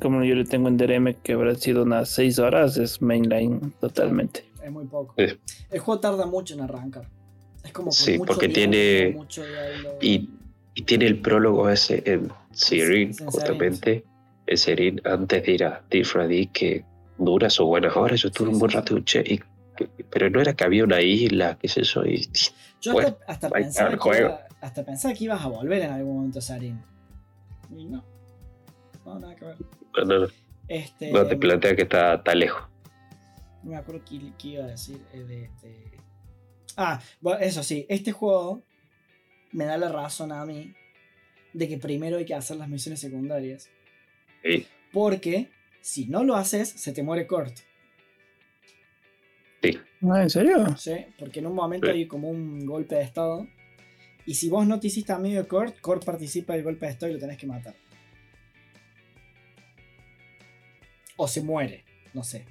[0.00, 4.44] como yo le tengo en DRM, que habrá sido unas 6 horas, es mainline totalmente.
[4.62, 5.14] Es muy poco.
[5.16, 7.08] El juego tarda mucho en arrancar.
[7.64, 9.18] Es como sí, porque tiene.
[10.00, 10.30] y,
[10.78, 14.04] y, tiene el prólogo ese en Sirin, justamente.
[14.46, 16.84] En Sirin, antes de ir a Tifradi, que
[17.18, 18.20] dura sus buenas horas.
[18.20, 19.40] Yo estuve un buen rato y,
[20.10, 22.04] pero no era que había una isla, qué sé yo.
[22.04, 22.28] Y,
[22.80, 22.94] yo
[23.26, 26.80] hasta, pensaba que hasta pensaba que ibas a volver en algún momento a Sarin.
[27.76, 28.04] Y no.
[29.04, 29.56] No, nada que ver.
[29.96, 30.28] No, no, no.
[30.68, 32.62] Este, no te plantea que está, está lejos.
[33.62, 35.98] No me acuerdo qué, iba a decir eh, de, este.
[36.76, 38.62] Ah, bueno, eso sí, este juego
[39.52, 40.74] me da la razón a mí
[41.52, 43.70] de que primero hay que hacer las misiones secundarias.
[44.42, 44.66] Sí.
[44.92, 47.56] Porque si no lo haces, se te muere Kurt.
[49.62, 49.78] Sí.
[50.02, 50.76] Ah, ¿En serio?
[50.76, 53.48] Sí, porque en un momento hay como un golpe de estado
[54.28, 57.10] y si vos no te hiciste amigo de Kurt, Kurt participa del golpe de estado
[57.10, 57.74] y lo tenés que matar.
[61.16, 62.44] O se muere, no sé.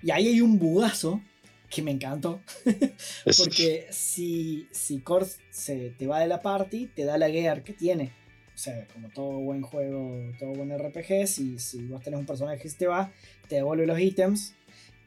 [0.00, 1.20] Y ahí hay un bugazo
[1.68, 2.40] que me encantó.
[3.36, 7.72] Porque si, si Kurt se te va de la party, te da la gear que
[7.72, 8.12] tiene.
[8.54, 12.60] O sea, como todo buen juego, todo buen RPG, si, si vos tenés un personaje
[12.60, 13.12] que se te va,
[13.48, 14.54] te devuelve los ítems.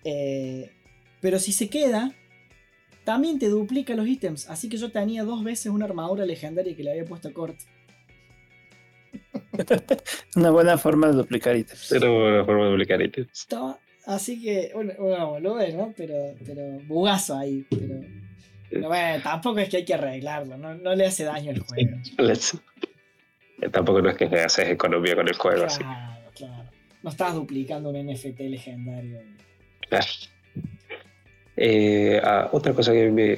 [0.04, 0.72] Eh,
[1.20, 2.16] pero si se queda,
[3.04, 6.84] también te duplica los ítems, así que yo tenía dos veces una armadura legendaria que
[6.84, 7.66] le había puesto a corte.
[10.36, 11.92] una buena forma de duplicar ítems.
[11.92, 13.48] Una buena forma de duplicar ítems.
[14.06, 15.94] Así que, una, una ¿no?
[15.96, 17.66] Pero, pero bugazo ahí.
[17.70, 21.98] Pero, bueno, tampoco es que hay que arreglarlo, no, le hace daño al juego.
[23.72, 25.66] tampoco no es que le haces economía con el juego.
[25.68, 26.70] Claro, claro.
[27.04, 29.20] No estás duplicando un NFT legendario.
[29.90, 30.06] Claro.
[31.58, 33.38] Eh, ah, otra cosa que me,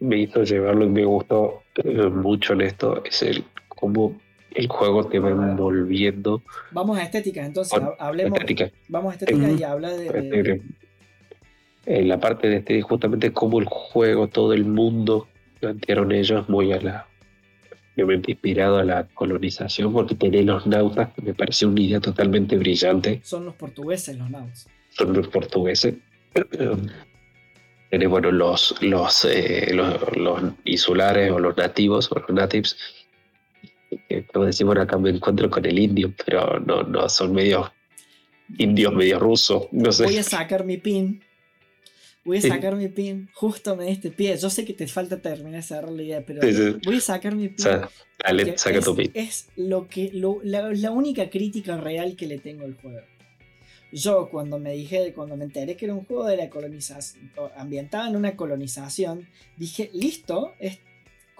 [0.00, 4.20] me hizo llevarlo y me gustó eh, mucho en esto es el cómo
[4.54, 6.42] el juego te va envolviendo.
[6.70, 8.38] Vamos a estética, entonces hablemos.
[8.88, 10.62] Vamos a estética y habla de.
[11.86, 15.28] En la parte de este, justamente cómo el juego, todo el mundo
[15.60, 17.06] plantearon ellos muy a la.
[17.94, 23.20] Obviamente inspirado a la colonización, porque tenés los nautas, me parece una idea totalmente brillante.
[23.24, 24.68] Son los portugueses los nautas.
[24.90, 25.96] Son los portugueses.
[28.08, 32.76] bueno, los, los, eh, los, los, insulares o los nativos o los natives,
[34.08, 37.72] que como decimos acá me encuentro con el indio, pero no, no son medio
[38.58, 40.04] indios, medio rusos, no sé.
[40.04, 41.22] Voy a sacar mi pin.
[42.24, 44.36] Voy a sacar mi pin, justo me diste pie.
[44.36, 46.40] Yo sé que te falta terminar esa realidad, pero
[46.84, 47.66] voy a sacar mi pin.
[48.22, 49.10] dale, saca es, tu pin.
[49.14, 53.00] Es lo que, lo, la, la única crítica real que le tengo al juego
[53.92, 58.08] yo cuando me dije, cuando me enteré que era un juego de la colonización, ambientado
[58.08, 60.78] en una colonización, dije, listo, es,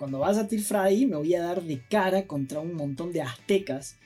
[0.00, 3.98] cuando vaya a Tirfray me voy a dar de cara contra un montón de aztecas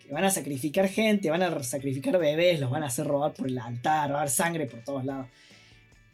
[0.00, 3.48] que van a sacrificar gente, van a sacrificar bebés, los van a hacer robar por
[3.48, 5.26] el altar, haber sangre por todos lados.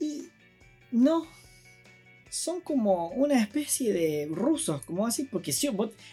[0.01, 0.22] Y
[0.91, 1.26] no,
[2.30, 5.55] son como una especie de rusos, como así, porque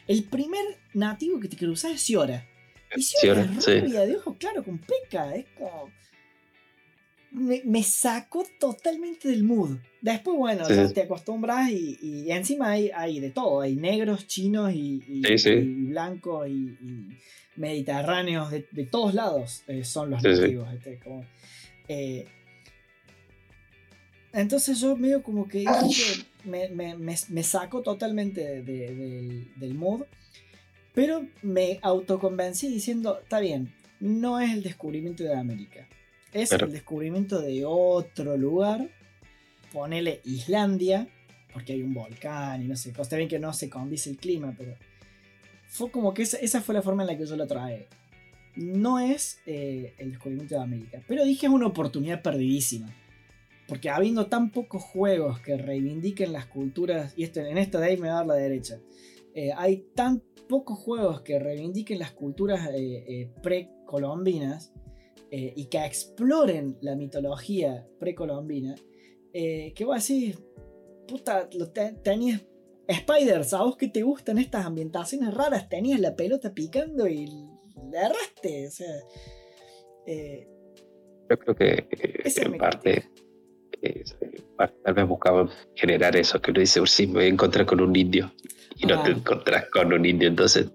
[0.08, 2.46] el primer nativo que te cruzas es Siora.
[2.94, 5.90] Y si una rubia de ojo claro con peca, es como.
[7.34, 9.78] Me, sacó totalmente del mood.
[10.02, 13.62] Después, bueno, te acostumbras y, encima hay, hay, de todo.
[13.62, 15.02] Hay negros, chinos y,
[15.90, 16.78] blancos y,
[17.56, 18.52] mediterráneos.
[18.52, 20.72] De, todos lados eh, son los nativos.
[20.74, 21.00] Este,
[21.88, 22.28] eh,
[24.32, 25.66] entonces yo medio como que
[26.44, 30.04] me, me, me, saco totalmente del, del mood.
[30.94, 35.88] Pero me autoconvencí diciendo, está bien, no es el descubrimiento de América.
[36.34, 38.90] Es el descubrimiento de otro lugar.
[39.72, 41.08] Ponele Islandia,
[41.54, 44.54] porque hay un volcán y no sé, está bien que no se condice el clima,
[44.58, 44.76] pero
[45.68, 47.88] fue como que esa, fue la forma en la que yo lo traje.
[48.56, 52.94] No es eh, el descubrimiento de América, pero dije es una oportunidad perdidísima.
[53.68, 57.98] Porque habiendo tan pocos juegos que reivindiquen las culturas, y esto, en esto de ahí
[57.98, 58.80] me va a dar la derecha,
[59.34, 63.32] eh, hay tan pocos juegos que reivindiquen las culturas eh,
[65.36, 68.76] eh, y que exploren la mitología precolombina,
[69.34, 70.38] que voy a decir,
[71.08, 71.50] puta,
[72.04, 72.46] tenías
[72.92, 77.98] Spiders, a vos que te gustan estas ambientaciones raras, tenías la pelota picando y le
[77.98, 78.96] erraste, o sea...
[81.30, 81.88] Yo creo que
[82.36, 83.10] en parte
[84.84, 87.96] tal vez buscaban generar eso, que uno dice, sí, me voy a encontrar con un
[87.96, 88.32] indio
[88.78, 90.30] y no te encontrás con un indio.
[90.30, 90.72] Entonces,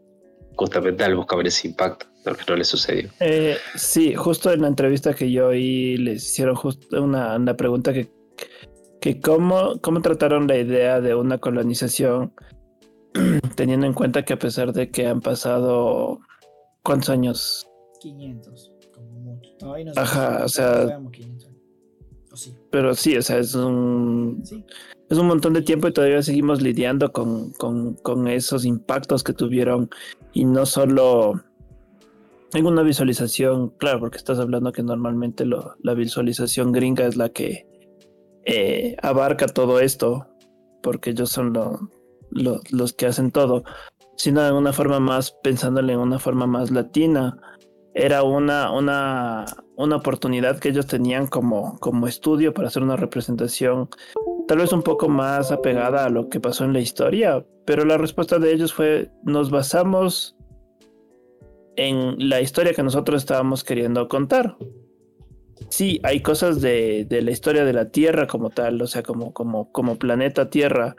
[0.57, 2.07] justamente al buscar ese impacto.
[2.25, 3.11] Lo que no le sucedió.
[3.21, 7.93] Eh, sí, justo en la entrevista que yo oí les hicieron justo una, una pregunta
[7.93, 8.11] que,
[9.01, 12.33] que cómo, cómo trataron la idea de una colonización
[13.57, 16.21] teniendo en cuenta que a pesar de que han pasado
[16.83, 17.69] ¿cuántos años?
[18.01, 19.51] 500, como mucho.
[19.97, 21.01] Ajá, o sea,
[22.71, 24.43] pero sí, o sea, es un,
[25.11, 29.91] es un montón de tiempo y todavía seguimos lidiando con, con, esos impactos que tuvieron
[30.33, 31.43] y no solo
[32.53, 37.29] en una visualización, claro, porque estás hablando que normalmente lo, la visualización gringa es la
[37.29, 37.67] que
[38.45, 40.27] eh, abarca todo esto,
[40.83, 41.53] porque ellos son
[42.31, 43.65] los que hacen todo,
[44.17, 47.39] sino de una forma más, pensándole en una forma más latina.
[47.95, 49.45] Era una, una,
[49.77, 53.89] una oportunidad que ellos tenían como, como estudio para hacer una representación
[54.49, 57.99] tal vez un poco más apegada a lo que pasó en la historia, pero la
[57.99, 60.38] respuesta de ellos fue nos basamos
[61.79, 64.57] en la historia que nosotros estábamos queriendo contar.
[65.71, 69.33] Sí, hay cosas de, de la historia de la Tierra como tal, o sea, como,
[69.33, 70.97] como, como planeta Tierra,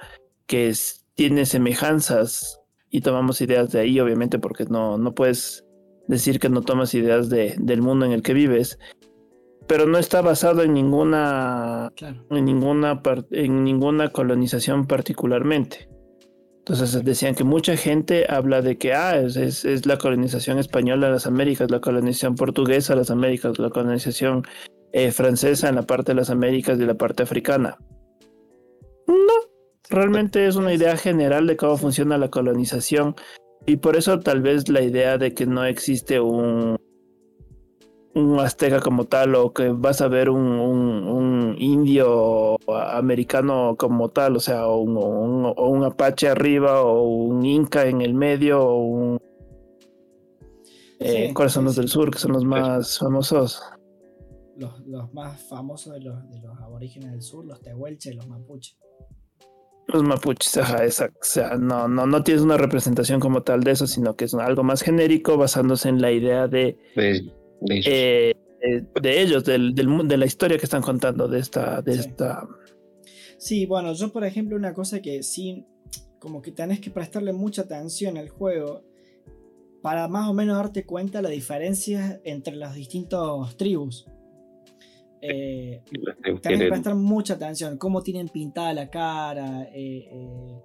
[0.47, 0.73] que
[1.15, 5.65] tiene semejanzas y tomamos ideas de ahí, obviamente, porque no, no puedes
[6.07, 8.80] decir que no tomas ideas de, del mundo en el que vives,
[9.67, 11.91] pero no está basado en ninguna,
[12.30, 13.01] en ninguna,
[13.32, 15.89] en ninguna colonización particularmente.
[16.70, 21.09] Entonces decían que mucha gente habla de que ah, es, es, la colonización española a
[21.09, 24.43] las Américas, la colonización portuguesa a las Américas, la colonización
[24.93, 27.80] eh, francesa en la parte de las Américas y la parte africana.
[29.07, 29.34] No,
[29.89, 33.15] realmente es una idea general de cómo funciona la colonización
[33.65, 36.78] y por eso tal vez la idea de que no existe un,
[38.20, 44.36] un azteca como tal o que vas a ver un, un, indio americano como tal,
[44.36, 49.22] o sea, o un, apache arriba o un inca en el medio o un...
[50.99, 53.61] Eh, ¿Cuáles son los del sur que son los más famosos?
[54.57, 58.78] Los, los más famosos de los, de los aborígenes del sur, los tehuelches, los mapuches.
[59.91, 61.17] Los mapuches, ajá, exacto.
[61.20, 64.34] O sea, no, no, no tienes una representación como tal de eso, sino que es
[64.36, 67.34] algo más genérico basándose en la idea de, de,
[67.68, 68.34] ellos, eh,
[69.01, 71.99] de, ellos del, del, de la historia que están contando de esta, de sí.
[71.99, 72.47] esta.
[73.38, 75.66] Sí, bueno, yo por ejemplo una cosa que sí,
[76.20, 78.84] como que tenés que prestarle mucha atención al juego
[79.82, 84.05] para más o menos darte cuenta la diferencia entre las distintas tribus.
[85.22, 85.82] Eh,
[86.41, 87.78] que prestar mucha atención.
[87.78, 90.62] Cómo tienen pintada la cara, eh, eh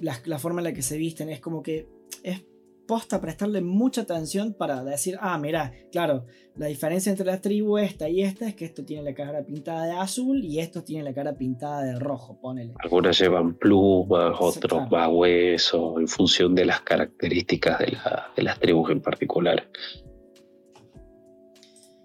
[0.00, 1.28] la, forma en la que se visten.
[1.28, 1.88] Es como que
[2.22, 2.42] es
[2.88, 6.24] posta prestarle mucha atención para decir, ah, mira, claro,
[6.56, 9.84] la diferencia entre la tribu esta y esta es que esto tiene la cara pintada
[9.84, 12.72] de azul y esto tiene la cara pintada de rojo, ponele.
[12.82, 17.96] Algunas llevan plumas, otros va hueso, en función de las características de,
[18.34, 19.68] de las tribus en particular.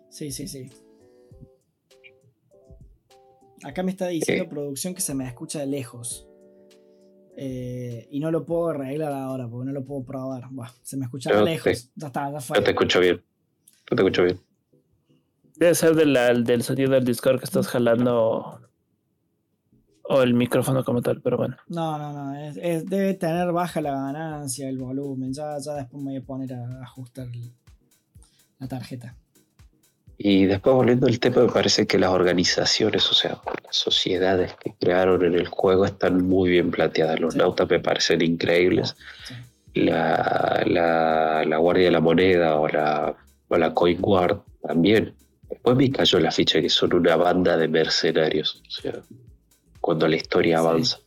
[0.09, 0.69] Sí, sí, sí.
[3.63, 6.27] Acá me está diciendo producción que se me escucha de lejos.
[7.35, 10.43] Eh, y no lo puedo arreglar ahora porque no lo puedo probar.
[10.83, 11.91] se me escucha de lejos.
[11.95, 12.57] Ya está, ya fue.
[12.57, 13.21] Yo te escucho bien.
[13.89, 14.39] Yo te escucho bien.
[15.55, 18.59] Debe ser del sonido del Discord que estás jalando
[20.03, 21.55] o el micrófono como tal, pero bueno.
[21.67, 22.53] No, no, no.
[22.53, 25.33] debe tener baja la ganancia, el volumen.
[25.33, 27.27] Ya, ya después me voy a poner a ajustar
[28.59, 29.15] la tarjeta.
[30.17, 34.73] Y después volviendo al tema, me parece que las organizaciones, o sea, las sociedades que
[34.79, 37.19] crearon en el juego están muy bien planteadas.
[37.19, 38.95] Los nautas me parecen increíbles.
[39.73, 43.15] La, la, Guardia de la Moneda o la,
[43.47, 45.15] o la Coin Guard también.
[45.49, 48.93] Después me cayó la ficha que son una banda de mercenarios, o sea,
[49.81, 50.99] cuando la historia avanza.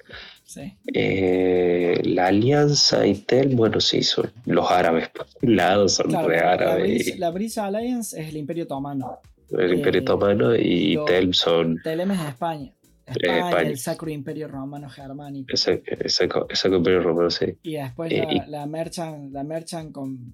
[0.93, 7.19] Eh, la Alianza y Tel, bueno, sí, son los árabes, lados son de árabes.
[7.19, 9.19] La, Brisa Alliance es el Imperio Otomano.
[9.51, 11.81] El Imperio eh, Otomano y Tel son.
[11.83, 12.73] Telem es España.
[13.07, 15.53] España, el Sacro Imperio Romano Germánico.
[15.53, 17.57] Ese, Sacro Imperio Romano, sí.
[17.63, 20.33] Y después la, la, Merchant, la Merchant con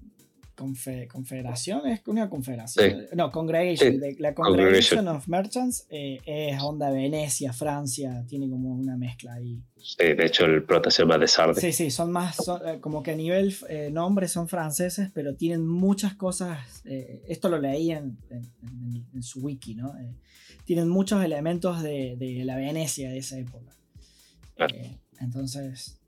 [0.55, 3.07] confederación, es una confederación.
[3.13, 3.99] No, Congregation.
[4.19, 9.61] la Congregation, of Merchants eh, es onda Venecia, Francia, tiene como una mezcla ahí.
[9.75, 11.59] Sí, de hecho el prota se llama Desarde.
[11.59, 15.65] Sí, sí, son más, eh, como que a nivel eh, nombre son franceses, pero tienen
[15.67, 18.17] muchas cosas, esto lo leí en,
[19.21, 19.93] su wiki, ¿no?
[20.65, 23.75] tienen muchos elementos de, de, la Venecia de esa época.
[25.19, 25.99] entonces,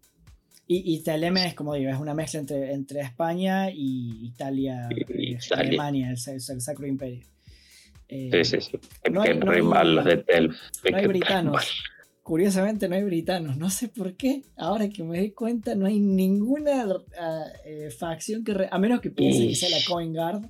[0.67, 6.09] y, y es como digo, es una mezcla entre, entre España y Italia, eh, Alemania,
[6.09, 7.23] el, Sacro Imperio.
[8.07, 8.79] Eh, sí, sí, sí.
[9.11, 10.49] No hay, no hay, los de Tel.
[10.89, 11.83] No hay britanos.
[12.23, 13.57] curiosamente no hay britanos.
[13.57, 14.43] No sé por qué.
[14.57, 16.85] Ahora que me doy cuenta, no hay ninguna
[17.19, 18.67] ah, eh, facción que.
[18.69, 20.45] a menos que piense que sea la Coin Guard.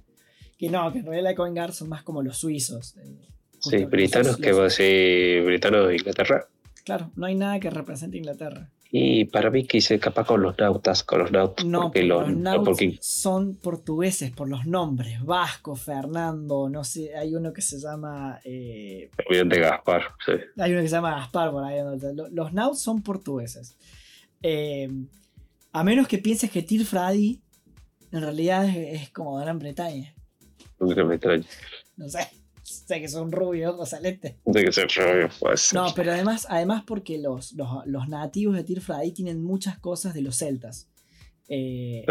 [0.57, 2.95] Que no, que en realidad la Coin Guard son más como los suizos.
[2.97, 3.27] Eh,
[3.59, 6.47] sí, britanos, que vos decís britanos de Inglaterra.
[6.85, 8.69] Claro, no hay nada que represente Inglaterra.
[8.91, 11.65] Y para mí quise capaz con los nautas, con los nautas.
[11.65, 15.23] No, porque los, nautas son portugueses por los nombres.
[15.23, 18.39] Vasco, Fernando, no sé, hay uno que se llama...
[18.45, 20.33] Eh, de Gaspar, sí.
[20.57, 21.79] Hay uno que se llama Gaspar por ahí.
[22.31, 23.75] Los nautas son portugueses.
[24.41, 24.89] Eh,
[25.71, 27.41] a menos que pienses que Tir Fradi
[28.11, 30.13] en realidad es, como de Gran Bretaña.
[30.79, 31.45] Gran Bretaña.
[31.97, 32.44] No sé
[32.85, 34.37] sé que son rubios, o celeste.
[34.45, 35.73] De que ser rubio, pues.
[35.73, 40.37] No, pero además, además porque los, los, nativos de Tirfra tienen muchas cosas de los
[40.37, 40.87] celtas.
[41.49, 42.05] Eh,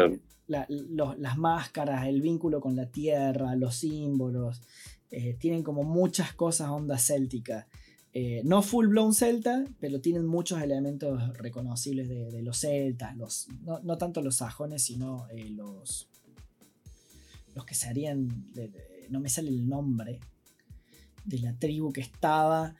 [0.46, 4.60] las máscaras, el vínculo con la tierra, los símbolos.
[5.10, 7.68] Eh, tienen como muchas cosas onda céltica.
[8.12, 13.16] Eh, no full blown celta, pero tienen muchos elementos reconocibles de, los celtas.
[13.16, 16.08] Los, no, tanto los sajones, sino los.
[17.54, 18.50] Los que se harían.
[19.08, 20.18] no me sale el nombre
[21.24, 22.74] de la tribu que estaba.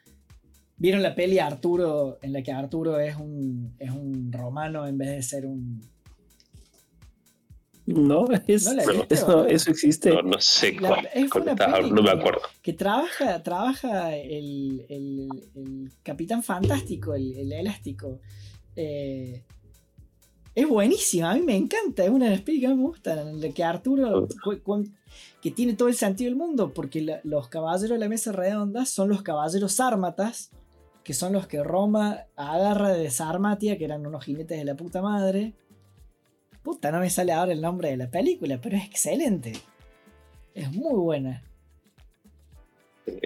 [0.76, 5.10] ¿Vieron la peli Arturo en la que Arturo es un, es un romano en vez
[5.10, 5.80] de ser un...
[7.86, 10.10] No, eso, eso, existe.
[10.22, 11.06] No, sé cuál,
[11.94, 12.40] no me acuerdo.
[12.62, 15.28] Que, trabaja, trabaja el,
[16.02, 18.20] Capitán Fantástico, el, elástico.
[18.74, 19.44] Eh,
[20.54, 23.40] es buenísima, a mí me encanta, es una de las pelis que me gustan, en
[23.40, 24.28] la que Arturo,
[25.40, 29.08] que tiene todo el sentido del mundo, porque los caballeros de la mesa redonda son
[29.08, 30.50] los caballeros sármatas,
[31.02, 35.02] que son los que Roma agarra de Sarmatia, que eran unos jinetes de la puta
[35.02, 35.52] madre.
[36.62, 39.52] Puta, no me sale ahora el nombre de la película, pero es excelente.
[40.54, 41.42] Es muy buena.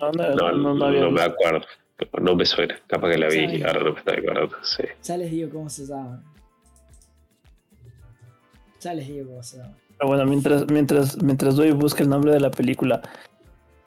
[0.00, 1.66] No, no, me acuerdo.
[2.20, 2.80] No me suena.
[2.88, 4.56] Capaz que la vi y ahora no me está acordando.
[4.62, 4.82] Sí.
[5.04, 6.24] Ya les digo cómo se llama.
[8.80, 9.40] Ya les digo.
[9.98, 13.02] Pero bueno, mientras, mientras, mientras doy busca el nombre de la película,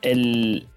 [0.02, 0.68] el.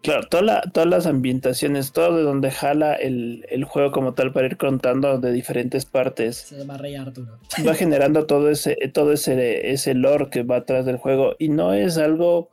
[0.00, 5.18] Claro, todas las ambientaciones, todo de donde jala el, juego como tal para ir contando
[5.18, 6.36] de diferentes partes.
[6.36, 7.38] Se llama Rey Arturo.
[7.66, 11.34] Va generando todo ese, todo ese, ese lore que va atrás del juego.
[11.40, 12.48] Y no es algo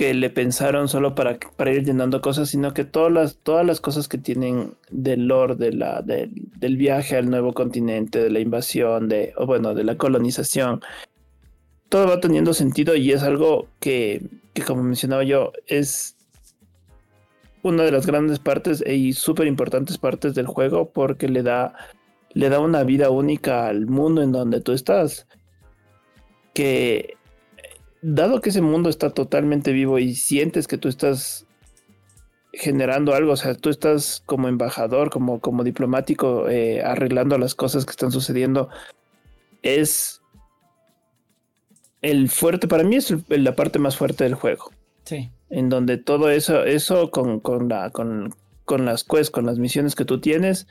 [0.00, 3.82] que le pensaron solo para, para ir llenando cosas, sino que todas las, todas las
[3.82, 9.10] cosas que tienen del lore de la, del viaje al nuevo continente, de la invasión,
[9.10, 10.80] de, o bueno, de la colonización,
[11.90, 14.22] todo va teniendo sentido y es algo que,
[14.54, 16.16] que como mencionaba yo, es
[17.60, 21.74] una de las grandes partes y súper importantes partes del juego porque le da,
[22.32, 25.26] le da una vida única al mundo en donde tú estás.
[26.54, 27.18] Que
[28.02, 31.46] dado que ese mundo está totalmente vivo y sientes que tú estás
[32.52, 37.84] generando algo, o sea, tú estás como embajador, como, como diplomático, eh, arreglando las cosas
[37.84, 38.68] que están sucediendo,
[39.62, 40.20] es
[42.02, 44.70] el fuerte, para mí es la parte más fuerte del juego.
[45.04, 45.30] Sí.
[45.48, 48.34] En donde todo eso, eso con, con, la, con,
[48.64, 50.66] con las quests, con las misiones que tú tienes,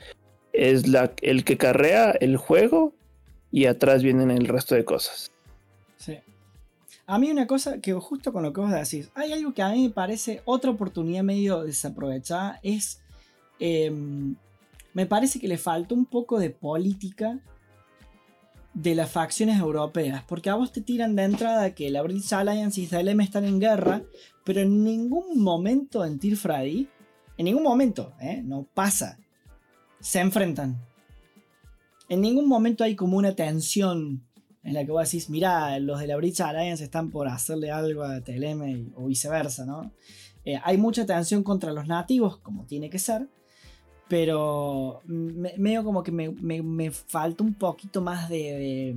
[0.52, 2.92] es la, el que carrea el juego
[3.52, 5.30] y atrás vienen el resto de cosas.
[7.10, 9.70] A mí una cosa que justo con lo que vos decís, hay algo que a
[9.70, 13.00] mí me parece otra oportunidad medio desaprovechada, es...
[13.58, 14.36] Em,
[14.94, 17.40] me parece que le falta un poco de política
[18.74, 22.80] de las facciones europeas, porque a vos te tiran de entrada que la British Alliance
[22.80, 24.04] y Israel están en guerra,
[24.44, 26.88] pero en ningún momento en Tir Freddy,
[27.36, 28.40] en ningún momento, ¿eh?
[28.44, 29.18] no pasa,
[29.98, 30.80] se enfrentan.
[32.08, 34.29] En ningún momento hay como una tensión
[34.62, 38.02] en la que vos decís, mira, los de la British Alliance están por hacerle algo
[38.02, 39.92] a TLM o viceversa, ¿no?
[40.44, 43.28] Eh, hay mucha tensión contra los nativos, como tiene que ser,
[44.08, 48.96] pero medio como que me, falta un poquito más de,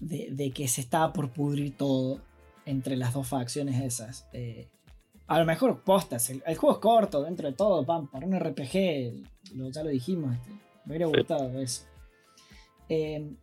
[0.00, 2.20] de, que se está por pudrir todo
[2.66, 4.28] entre las dos facciones esas.
[4.32, 4.68] Eh,
[5.26, 9.24] a lo mejor postas, el, juego es corto dentro de todo, para un RPG,
[9.72, 10.50] ya lo dijimos, este,
[10.84, 11.84] me hubiera gustado eso.
[12.88, 13.36] Eh,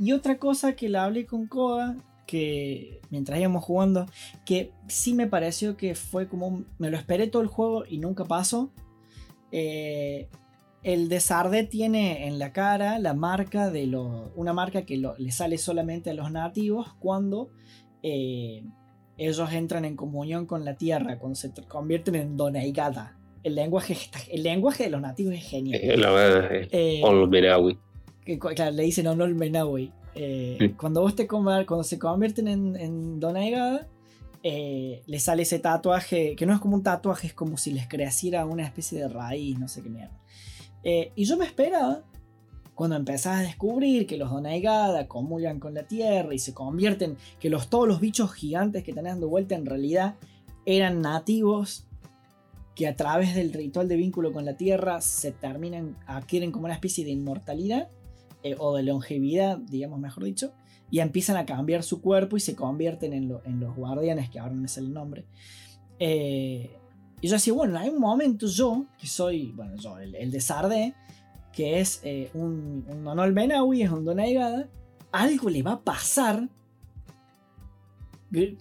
[0.00, 1.94] y otra cosa que la hablé con Koda,
[2.26, 4.06] que mientras íbamos jugando,
[4.46, 6.64] que sí me pareció que fue como.
[6.78, 8.72] me lo esperé todo el juego y nunca pasó.
[9.52, 10.28] Eh,
[10.82, 15.30] el de Sarde tiene en la cara la marca de lo, una marca que le
[15.32, 17.50] sale solamente a los nativos cuando
[18.02, 18.64] eh,
[19.18, 23.18] ellos entran en comunión con la tierra, cuando se convierten en Doneigada.
[23.42, 23.96] El lenguaje,
[24.30, 26.00] el lenguaje de los nativos es genial.
[26.00, 27.02] La verdad, eh,
[28.38, 29.92] claro, le dicen Onol Menawi.
[30.14, 33.20] Eh, Cuando vos te cuando se convierten en, en
[34.42, 37.86] eh, le sale ese tatuaje, que no es como un tatuaje, es como si les
[37.86, 40.18] creciera una especie de raíz, no sé qué mierda.
[40.82, 42.02] Eh, y yo me esperaba,
[42.74, 47.50] cuando empezás a descubrir que los Donaigada comulgan con la tierra y se convierten, que
[47.50, 50.14] los, todos los bichos gigantes que tenés dando vuelta en realidad
[50.64, 51.86] eran nativos
[52.74, 56.74] que a través del ritual de vínculo con la tierra se terminan, adquieren como una
[56.74, 57.88] especie de inmortalidad
[58.42, 60.52] eh, o de longevidad, digamos mejor dicho,
[60.90, 64.62] y empiezan a cambiar su cuerpo y se convierten en, los guardianes, que ahora no
[64.62, 65.24] me sale el nombre.
[65.98, 66.70] Eh,
[67.20, 70.94] y yo decía, bueno, hay un momento yo, que soy, bueno, yo, el, de Sardé,
[71.52, 74.68] que es eh, un, un Donol Benawi, es un Donaigada,
[75.12, 76.48] algo le va a pasar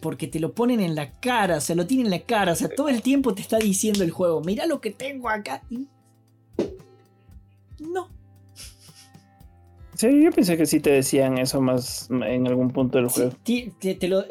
[0.02, 2.56] porque te lo ponen en la cara, o sea, lo tienen en la cara, o
[2.56, 5.62] sea, todo el tiempo te está diciendo el juego, mira lo que tengo acá.
[7.80, 8.10] No.
[10.00, 13.34] Sí, yo pensé que sí te decían eso más en algún punto del juego.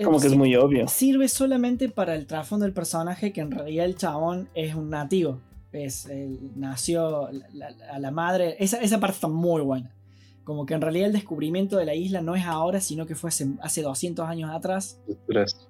[0.02, 0.88] Como que es muy obvio.
[0.88, 5.42] Sirve solamente para el trasfondo del personaje, que en realidad el chabón es un nativo.
[5.70, 6.08] Es,
[6.56, 8.56] nació a la, madre.
[8.60, 9.94] Esa, esa parte está muy buena.
[10.42, 13.28] Como que en realidad el descubrimiento de la isla no es ahora, sino que fue
[13.28, 15.02] hace, 200 años atrás.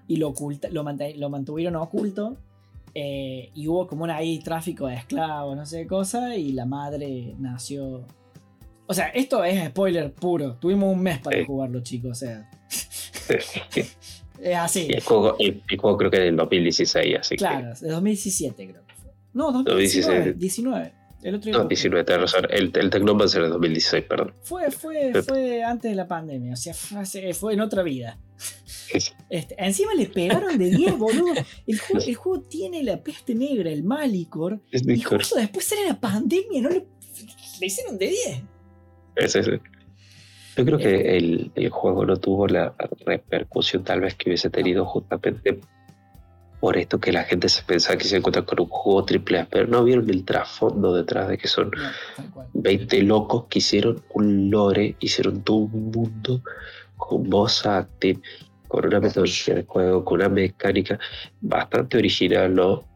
[0.06, 2.36] Y lo, oculta, lo, mantuvieron oculto.
[2.94, 6.36] Eh, y hubo como un ahí tráfico de esclavos, no sé qué cosa.
[6.36, 8.06] Y la madre nació.
[8.88, 10.54] O sea, esto es spoiler puro.
[10.54, 12.10] Tuvimos un mes para jugarlo, chicos.
[12.10, 12.50] O sea.
[14.40, 14.86] es así.
[14.88, 15.36] Y el, juego,
[15.98, 19.10] creo que es del 2016, así claro, de 2017 creo que fue.
[19.34, 20.32] No, 2019.
[20.32, 20.92] 2019.
[21.20, 22.06] El otro no, 19,
[22.50, 24.34] El, el Technomancer de 2016, perdón.
[24.42, 28.18] Fue, fue, fue antes de la pandemia, o sea, fue, fue en otra vida.
[29.28, 31.34] Este, encima le pegaron de 10, boludo.
[31.66, 34.60] El juego, el juego, tiene la peste negra, el Malicor.
[34.70, 36.86] y justo después sale la pandemia, no le,
[37.60, 38.42] le hicieron de 10.
[39.26, 39.50] Sí, sí.
[40.56, 42.74] Yo creo que el, el, juego no tuvo la
[43.06, 45.60] repercusión tal vez que hubiese tenido justamente
[46.60, 49.46] por esto que la gente se pensaba que se encuentra con un juego triple A,
[49.48, 51.70] pero no vieron el trasfondo detrás de que son
[52.54, 56.42] 20 locos que hicieron un lore, hicieron todo un mundo
[56.96, 58.20] con voz acting,
[58.66, 60.98] con una metodología de juego, con una mecánica
[61.40, 62.87] bastante original, ¿no?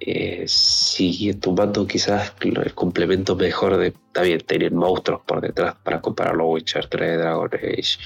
[0.00, 6.44] Eh, sigue tomando quizás el complemento mejor de, bien, tener monstruos por detrás para compararlo
[6.44, 7.98] a Witcher 3, Dragon Age,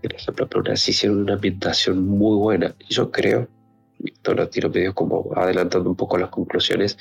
[0.00, 2.74] por ejemplo, pero así hicieron una ambientación muy buena.
[2.88, 3.48] Yo creo
[4.24, 6.96] lo tiro medio como adelantando un poco las conclusiones,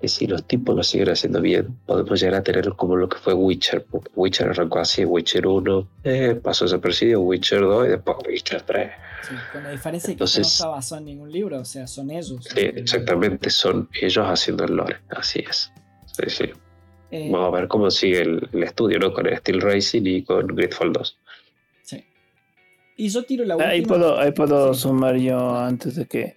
[0.00, 3.18] que si los tipos lo siguen haciendo bien, podemos llegar a tener como lo que
[3.18, 8.16] fue Witcher, porque Witcher arrancó así, Witcher 1, eh, pasó desapercibido, Witcher 2 y después
[8.26, 8.90] Witcher 3.
[9.22, 12.10] Sí, con la diferencia Entonces, que no está basado en ningún libro, o sea, son
[12.10, 12.38] ellos.
[12.42, 15.70] Sí, exactamente, son ellos haciendo el lore, así es.
[16.06, 16.50] Sí, sí.
[17.10, 19.12] Eh, Vamos a ver cómo sigue el, el, estudio, ¿no?
[19.12, 21.18] Con el Steel Racing y con Gridfall 2.
[23.00, 23.72] Y yo tiro la última.
[23.72, 26.36] Ahí puedo, ahí puedo sumar yo antes de que.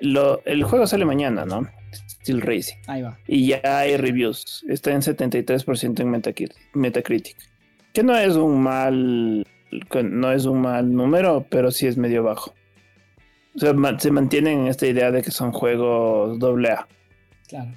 [0.00, 1.68] Lo, el juego sale mañana, ¿no?
[1.94, 2.76] Steel Racing.
[2.86, 3.18] Ahí va.
[3.26, 4.64] Y ya hay reviews.
[4.68, 6.10] Está en 73% en
[6.74, 7.36] Metacritic.
[7.92, 9.46] Que no es un mal.
[10.04, 12.54] No es un mal número, pero sí es medio bajo.
[13.54, 16.88] O sea, se mantienen en esta idea de que son juegos AA.
[17.48, 17.72] Claro.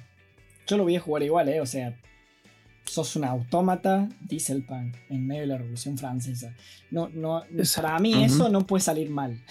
[0.66, 1.60] Yo lo voy a jugar igual, ¿eh?
[1.60, 1.96] O sea,
[2.84, 6.54] sos un autómata dieselpunk en medio de la Revolución Francesa.
[6.90, 7.44] No, no,
[7.76, 9.42] para mí eso no puede salir mal.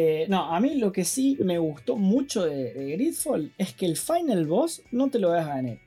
[0.00, 3.96] Eh, no, a mí lo que sí me gustó mucho de, Gridfall es que el
[3.96, 5.78] final boss no te lo dejas ganar.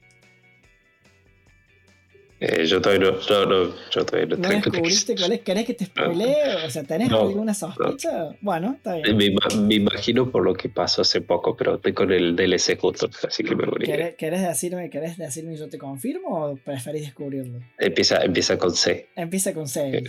[2.44, 5.42] Eh, yo todavía no, no, no, yo todavía no, ¿No descubriste cuál es?
[5.42, 6.66] ¿Querés que te spoilee?
[6.66, 8.30] O sea, ¿tenés alguna sospecha?
[8.42, 9.16] Bueno, está bien.
[9.16, 13.44] Me, imagino por lo que pasó hace poco, pero estoy con el DLC justo, así
[13.44, 13.86] que me morí.
[13.86, 17.59] ¿Querés, ¿Querés, decirme, ¿Querés decirme y yo te confirmo o preferís descubrirlo?
[17.78, 19.09] Empieza, empieza con C.
[19.16, 20.04] Empieza con C.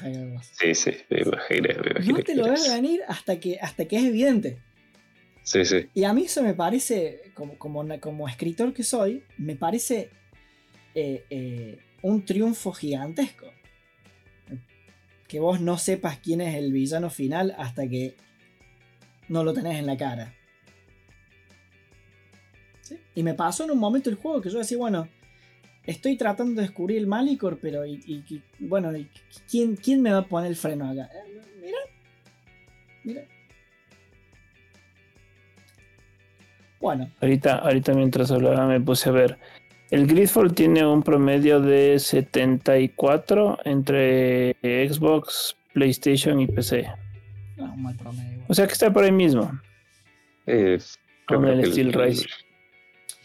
[0.59, 1.75] Sí, sí, me imaginé.
[1.75, 4.57] Me imaginé no te lo vas a venir hasta que, hasta que es evidente.
[5.43, 5.87] Sí, sí.
[5.93, 10.09] Y a mí eso me parece, como, como, como escritor que soy, me parece...
[10.95, 13.47] Eh, eh, un triunfo gigantesco.
[15.27, 18.17] Que vos no sepas quién es el villano final hasta que
[19.29, 20.35] no lo tenés en la cara.
[23.15, 25.09] Y me pasó en un momento el juego que yo decía, bueno,
[25.85, 28.93] estoy tratando de descubrir el Malicor, pero y, bueno,
[29.51, 31.09] ¿quién, ¿quién, me va a poner el freno acá?
[31.15, 31.79] Eh, mira,
[33.05, 33.23] mira.
[36.81, 37.11] Bueno.
[37.21, 39.39] Ahorita, ahorita mientras hablaba me puse a ver
[39.93, 46.87] el Gridfall tiene un promedio de 74 entre Xbox, PlayStation y PC.
[47.61, 48.43] Ah, un mal promedio.
[48.49, 49.53] O sea que está por ahí mismo.
[51.27, 52.27] con el Steel Rise.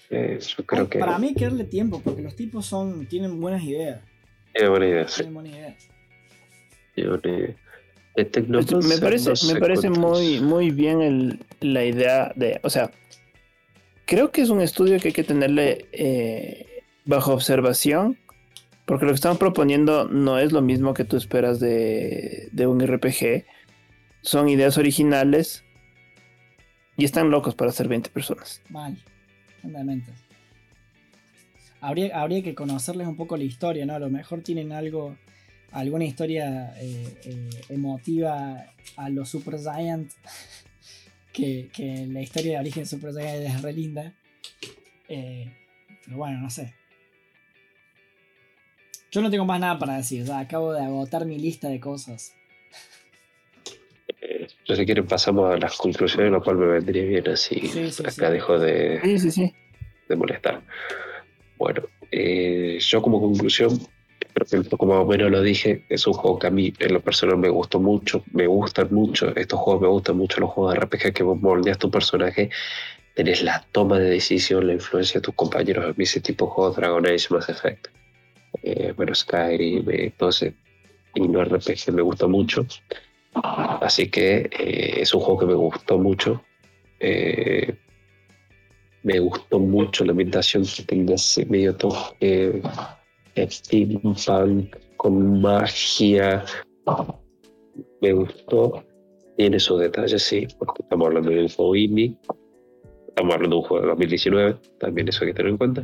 [0.09, 0.99] yo creo que...
[0.99, 4.01] Para mí hay que darle tiempo porque los tipos son tienen buenas ideas.
[4.53, 5.15] Tienen buenas ideas.
[5.15, 5.89] Tienen buenas ideas.
[6.97, 8.85] Ideas.
[8.85, 12.91] me parece, me parece muy, muy bien la idea de, o sea,
[14.07, 16.65] creo que es un estudio que hay que tenerle eh,
[17.05, 18.17] bajo observación,
[18.85, 22.79] porque lo que estamos proponiendo no es lo mismo que tú esperas de, de un
[22.79, 23.45] RPG.
[24.21, 25.63] Son ideas originales
[26.95, 28.61] y están locos para hacer 20 personas.
[28.69, 28.97] Mal,
[29.61, 30.15] fundamentos.
[31.81, 33.93] Habría, habría que conocerles un poco la historia, ¿no?
[33.93, 35.15] A lo mejor tienen algo
[35.71, 38.65] alguna historia eh, eh, emotiva
[38.95, 40.11] a los Super Giant,
[41.37, 44.13] que, la historia de origen de Super Giant es re linda.
[45.07, 45.51] Eh,
[46.05, 46.73] pero bueno, no sé.
[49.11, 52.33] Yo no tengo más nada para decir, acabo de agotar mi lista de cosas.
[54.65, 57.71] Yo si quieren pasamos a las conclusiones, lo cual me vendría bien así.
[58.05, 58.99] acá dejo de,
[60.09, 60.61] de molestar.
[61.57, 63.79] Bueno, yo como conclusión
[64.45, 67.37] creo que como bueno lo dije, es un juego que a mí en lo personal
[67.37, 71.13] me gustó mucho, me gustan mucho, estos juegos me gustan mucho, los juegos de RPG
[71.13, 72.49] que vos moldeas tu personaje,
[73.15, 76.51] tenés la toma de decisión, la influencia de tus compañeros, a mí ese tipo de
[76.51, 77.87] juegos, Dragon Age, Mass Effect,
[78.63, 80.53] eh, bueno, Skyrim, entonces,
[81.15, 82.65] y no RPG me gusta mucho,
[83.33, 86.41] así que eh, es un juego que me gustó mucho.
[86.99, 87.75] Eh,
[89.03, 92.61] me gustó mucho la ambientación que tenga ese medio toque
[93.49, 96.43] steampunk con magia.
[98.01, 98.83] Me gustó.
[99.37, 101.75] Tiene sus detalles, sí, porque estamos hablando de un juego.
[103.07, 105.83] Estamos hablando de un juego de 2019, también eso hay que tener en cuenta.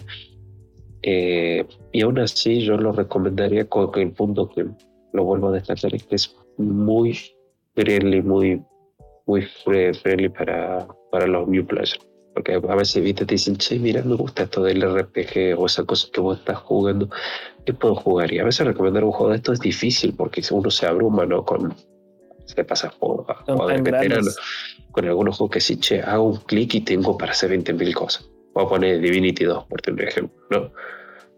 [1.03, 4.65] Eh, y aún así, yo lo recomendaría con el punto que
[5.11, 7.19] lo vuelvo a destacar es que es muy
[7.75, 8.63] friendly, muy,
[9.25, 11.99] muy friendly para, para los new players.
[12.33, 15.83] Porque a veces viste, te dicen, che, mira, me gusta esto del RPG o esa
[15.83, 17.09] cosa que vos estás jugando,
[17.65, 18.33] ¿qué puedo jugar?
[18.33, 21.45] Y a veces recomendar un juego de esto es difícil porque uno se abruma, ¿no?
[21.45, 21.75] Con,
[22.45, 23.25] se pasa juego,
[24.91, 28.29] con algunos juegos que sí, che, hago un clic y tengo para hacer 20.000 cosas.
[28.53, 30.71] Voy a poner Divinity 2, por ejemplo, ¿no?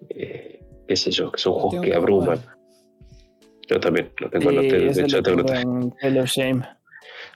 [0.10, 2.40] Eh, qué sé yo, que son juegos que abruman.
[3.68, 4.94] Yo también lo tengo sí, anotado.
[4.94, 6.26] De hecho, tengo anotado.
[6.26, 6.75] Shame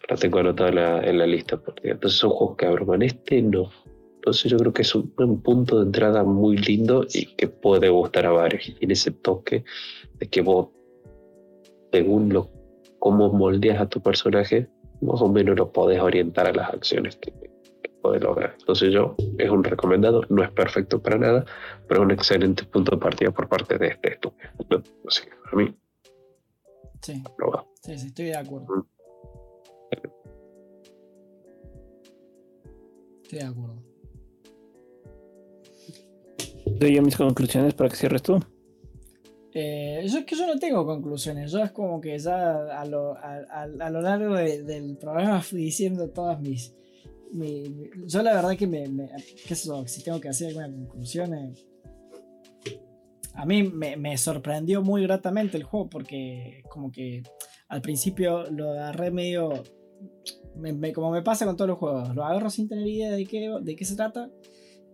[0.10, 1.58] la tengo anotada en la, en la lista.
[1.58, 3.02] Porque entonces son juegos que abruman.
[3.02, 3.70] Este no.
[4.16, 5.10] Entonces yo creo que es un,
[5.42, 8.68] punto de entrada muy lindo y que puede gustar a varios.
[8.68, 9.64] Y tiene ese toque
[10.20, 10.70] de que vos,
[11.92, 12.50] según lo,
[13.00, 14.68] cómo moldeas a tu personaje,
[15.02, 18.56] más o menos lo podés orientar a las acciones que, que podés lograr.
[18.60, 21.46] Entonces yo, es un recomendado, no es perfecto para nada,
[21.88, 24.84] pero es un excelente punto de partida por parte de este estudio.
[25.08, 25.74] Así que a mí...
[27.02, 27.24] Sí,
[27.84, 28.76] sí, sí, estoy de acuerdo.
[28.76, 28.99] Mm.
[33.30, 33.84] Estoy de acuerdo.
[36.80, 38.40] Doy yo mis conclusiones para que cierres tú.
[39.54, 43.14] Eh, yo es que yo no tengo conclusiones, yo es como que ya a lo,
[44.02, 46.74] largo del programa fui diciendo todas mis,
[48.08, 48.88] yo la verdad que me,
[49.86, 51.54] si tengo que hacer alguna conclusión, eh,
[53.36, 57.22] a mí me, me, sorprendió muy gratamente el juego porque como que
[57.68, 59.64] al principio lo agarré medio
[60.94, 63.76] como me pasa con todos los juegos, lo agarro sin tener idea de qué, de
[63.76, 64.30] qué se trata.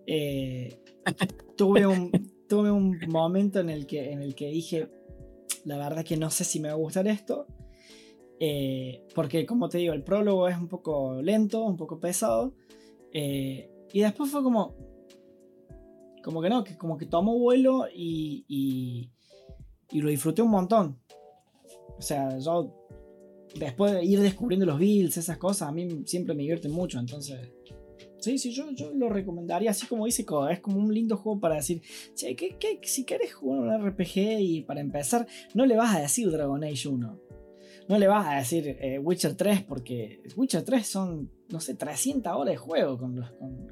[0.08, 0.80] Eh,
[1.58, 2.12] tuve, un,
[2.48, 4.90] tuve un momento en el, que, en el que dije,
[5.64, 7.48] la verdad que no sé si me va a gustar esto.
[8.40, 12.54] Eh, porque como te digo, el prólogo es un poco lento, un poco pesado.
[13.14, 14.76] Eh, y después fue como...
[16.24, 19.12] Como que no, que como que tomó vuelo y, y,
[19.92, 21.00] y lo disfruté un montón.
[21.98, 22.85] O sea, yo
[23.60, 27.00] después de ir descubriendo los builds, esas cosas, a mí siempre me divierte mucho.
[27.00, 27.40] Entonces,
[28.20, 30.52] sí, sí, yo, yo lo recomendaría así como dice Koda.
[30.52, 31.82] Es como un lindo juego para decir,
[32.16, 32.36] che,
[32.84, 36.88] si querés jugar un RPG y para empezar, no le vas a decir Dragon Age
[36.88, 37.22] 1.
[37.88, 42.34] No le vas a decir eh, Witcher 3 porque Witcher 3 son, no sé, 300
[42.34, 43.70] horas de juego con, los, con,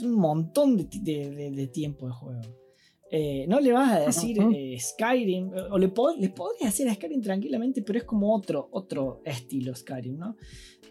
[0.00, 2.67] un montón de tiempo de juego.
[3.10, 7.22] Eh, no le vas a decir eh, Skyrim, o le, le podrías decir a Skyrim
[7.22, 10.36] tranquilamente, pero es como otro, otro estilo Skyrim, ¿no?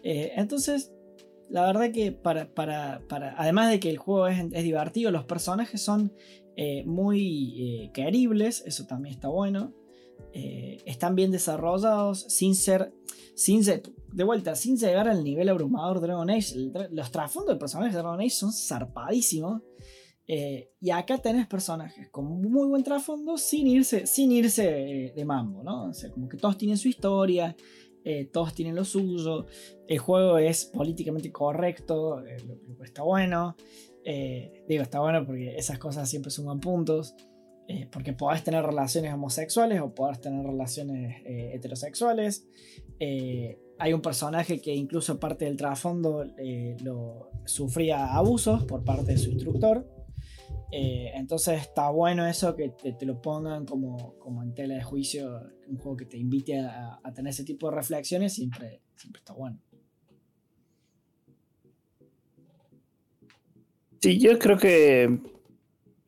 [0.02, 0.92] Eh, entonces,
[1.48, 5.24] la verdad que para, para, para, además de que el juego es, es divertido, los
[5.24, 6.12] personajes son
[6.86, 9.74] muy queribles, eso también está bueno.
[10.32, 12.92] están bien desarrollados, sin ser,
[13.36, 13.82] sin ser,
[14.12, 16.56] de vuelta, sin llegar al nivel abrumador de Dragon Age.
[16.90, 19.62] los trasfondos de personajes de Dragon Age son zarpadísimos.
[20.28, 24.66] Eh, y acá tenés personajes con muy buen trasfondo sin irse, sin irse
[25.06, 25.86] eh, de mambo, ¿no?
[25.86, 27.56] O sea, como que todos tienen su historia,
[28.04, 29.46] eh, todos tienen lo suyo,
[29.88, 33.56] el juego es políticamente correcto, lo, está bueno.
[34.68, 37.14] digo, está bueno porque esas cosas siempre suman puntos.
[37.70, 42.46] Eh, porque podés tener relaciones homosexuales o podés tener relaciones eh, heterosexuales.
[42.98, 46.24] Eh, hay un personaje que incluso parte del trasfondo
[46.82, 49.86] lo, sufría abusos por parte de su instructor.
[50.70, 55.78] Entonces está bueno eso que te, lo pongan como, como, en tela de juicio, un
[55.78, 59.58] juego que te invite a, a tener ese tipo de reflexiones, siempre, siempre está bueno.
[64.00, 65.18] Sí, yo creo que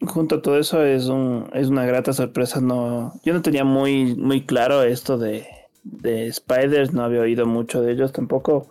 [0.07, 2.61] junto a todo eso es un es una grata sorpresa.
[2.61, 5.47] No, yo no tenía muy muy claro esto de,
[5.83, 8.69] de Spiders, no había oído mucho de ellos tampoco.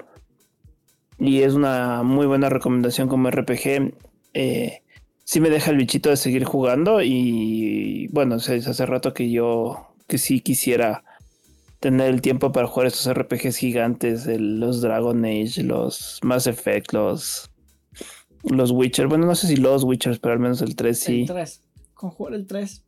[1.17, 3.93] Y es una muy buena recomendación como RPG.
[4.33, 4.83] Eh,
[5.29, 10.17] sí me deja el bichito de seguir jugando y bueno, hace rato que yo que
[10.17, 11.03] sí quisiera
[11.79, 17.51] tener el tiempo para jugar estos RPGs gigantes, los Dragon Age, los Mass Effect, los
[18.41, 19.05] los Witcher.
[19.05, 21.21] Bueno, no sé si los Witchers, pero al menos el 3 sí.
[21.21, 21.63] El 3.
[21.93, 22.83] Con jugar el 3.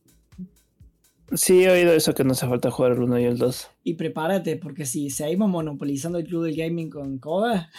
[1.34, 3.70] Sí, he oído eso que no hace falta jugar el 1 y el 2.
[3.84, 7.70] Y prepárate, porque si seguimos monopolizando el club del gaming con Koda,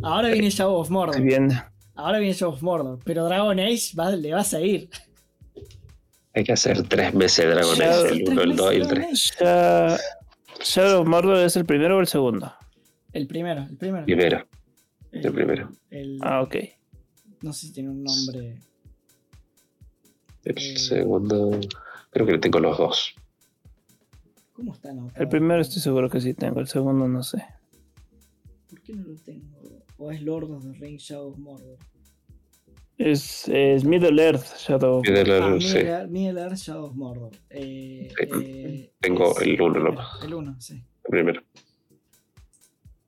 [0.00, 1.20] ahora viene Shadow of Mordor.
[1.20, 1.50] Bien.
[1.98, 4.88] Ahora viene Shadow of Mordor, pero Dragon Age le va a seguir.
[6.32, 9.36] Hay que hacer tres meses de Dragon Age, el 1, el 2 y el 3.
[10.62, 12.54] Shadow of Mordor es el primero o el segundo?
[13.12, 14.04] El primero, el primero.
[14.04, 14.46] Primero.
[15.10, 15.72] El, primero.
[16.20, 16.56] ah, ok.
[17.42, 18.60] No sé si tiene un nombre.
[20.44, 21.58] El eh, segundo.
[22.10, 23.14] Creo que tengo los dos.
[24.52, 27.44] ¿Cómo está El primero estoy seguro que sí tengo, el segundo no sé.
[28.70, 29.58] ¿Por qué no lo tengo?
[29.98, 31.76] ¿O es Lord of the Rings Shadow of Mordor?
[32.96, 35.18] Es, es Middle Earth Shadow of Mordor.
[35.18, 36.10] Middle Earth, ah, sí.
[36.10, 37.32] Middle Earth Shadow of Mordor.
[37.50, 40.06] Eh, eh, tengo el 1 nomás.
[40.24, 40.74] El 1, sí.
[41.04, 41.42] El primero.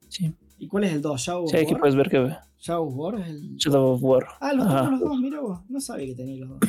[0.09, 0.33] Sí.
[0.59, 1.21] ¿Y cuál es el 2?
[1.21, 1.59] ¿Shadow of War?
[1.59, 2.29] Sí, aquí puedes ver que.
[2.59, 3.55] ¿Shadow of War es el.
[3.55, 4.27] Shadow of War.
[4.41, 5.59] Ah, los tengo los dos, mira vos.
[5.69, 6.59] No sabía que tenía los dos.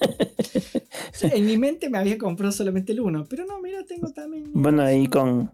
[1.34, 4.50] en mi mente me había comprado solamente el 1, pero no, mira, tengo también.
[4.52, 5.50] Bueno, ahí con.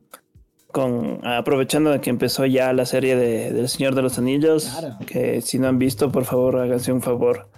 [0.70, 4.70] Con, aprovechando de que empezó ya la serie de, del Señor de los Anillos,
[5.06, 7.50] que si no han visto, por favor háganse un favor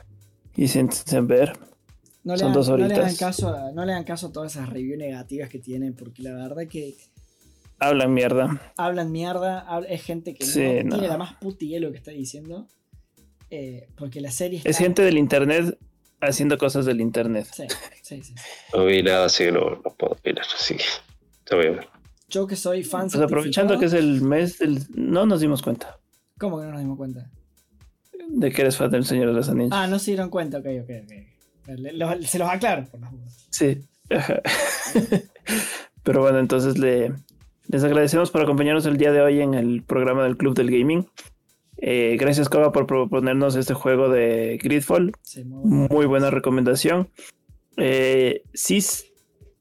[0.54, 1.52] y siéntense a ver.
[2.22, 2.90] No Son dos horitas.
[2.90, 5.94] No le, hagan caso no le hagan caso a todas esas reviews negativas que tienen,
[5.94, 6.94] porque la verdad que
[7.80, 8.72] Hablan mierda.
[8.76, 9.66] Hablan mierda.
[9.88, 10.44] Es gente que
[10.84, 12.68] no, tiene la más puti lo que está diciendo.
[13.50, 15.78] Eh, porque la serie Es gente del internet
[16.20, 17.48] haciendo cosas del internet.
[17.50, 17.64] Sí,
[18.02, 18.34] sí, sí.
[18.74, 20.44] No vi nada así que no, puedo opinar.
[20.54, 20.76] Así
[21.44, 21.88] te voy a ver.
[22.30, 23.08] Yo que soy fan.
[23.10, 24.86] Pues aprovechando que es el mes del.
[24.94, 25.98] No nos dimos cuenta.
[26.38, 27.30] ¿Cómo que no nos dimos cuenta?
[28.28, 29.72] De que eres fan del Señor de los Anillos.
[29.74, 32.22] Ah, no se dieron cuenta, ok, ok, ok.
[32.24, 33.46] se los aclaro por las dudas.
[33.50, 33.80] Sí.
[36.02, 37.12] Pero bueno, entonces le,
[37.66, 41.06] les agradecemos por acompañarnos el día de hoy en el programa del Club del Gaming.
[41.76, 45.12] Eh, gracias, Koba, por proponernos este juego de Gridfall.
[45.44, 46.30] muy, buena.
[46.30, 47.10] recomendación.
[47.76, 48.82] Eh, si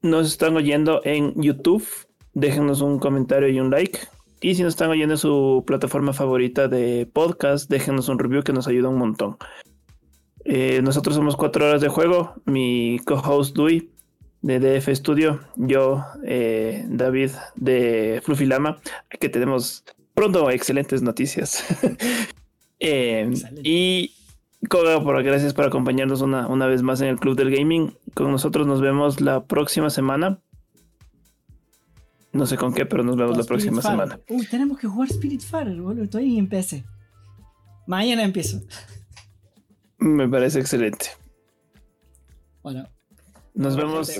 [0.02, 1.86] nos están oyendo en YouTube,
[2.34, 4.00] déjenos un comentario y un like.
[4.40, 8.52] Y si nos están oyendo en su plataforma favorita de podcast, déjenos un review que
[8.52, 9.36] nos ayuda un montón.
[10.44, 12.34] Eh, nosotros somos cuatro horas de juego.
[12.46, 13.90] Mi co-host Dewey
[14.42, 18.78] de DF Studio, yo, eh, David de Fluffy Lama,
[19.18, 19.84] que tenemos
[20.14, 21.64] pronto excelentes noticias.
[22.82, 23.30] Eh,
[23.62, 24.14] y
[24.70, 27.94] Koga, por, gracias por acompañarnos una, una vez más en el Club del Gaming.
[28.14, 30.38] Con nosotros nos vemos la próxima semana.
[32.32, 34.20] No sé con qué, pero nos vemos la próxima semana.
[34.28, 36.04] Uy, tenemos que jugar Spirit Farer, boludo.
[36.04, 36.84] Estoy en PC.
[37.86, 38.60] Mañana empiezo.
[39.98, 41.06] Me parece excelente.
[42.62, 42.88] Bueno,
[43.54, 44.10] nos vemos.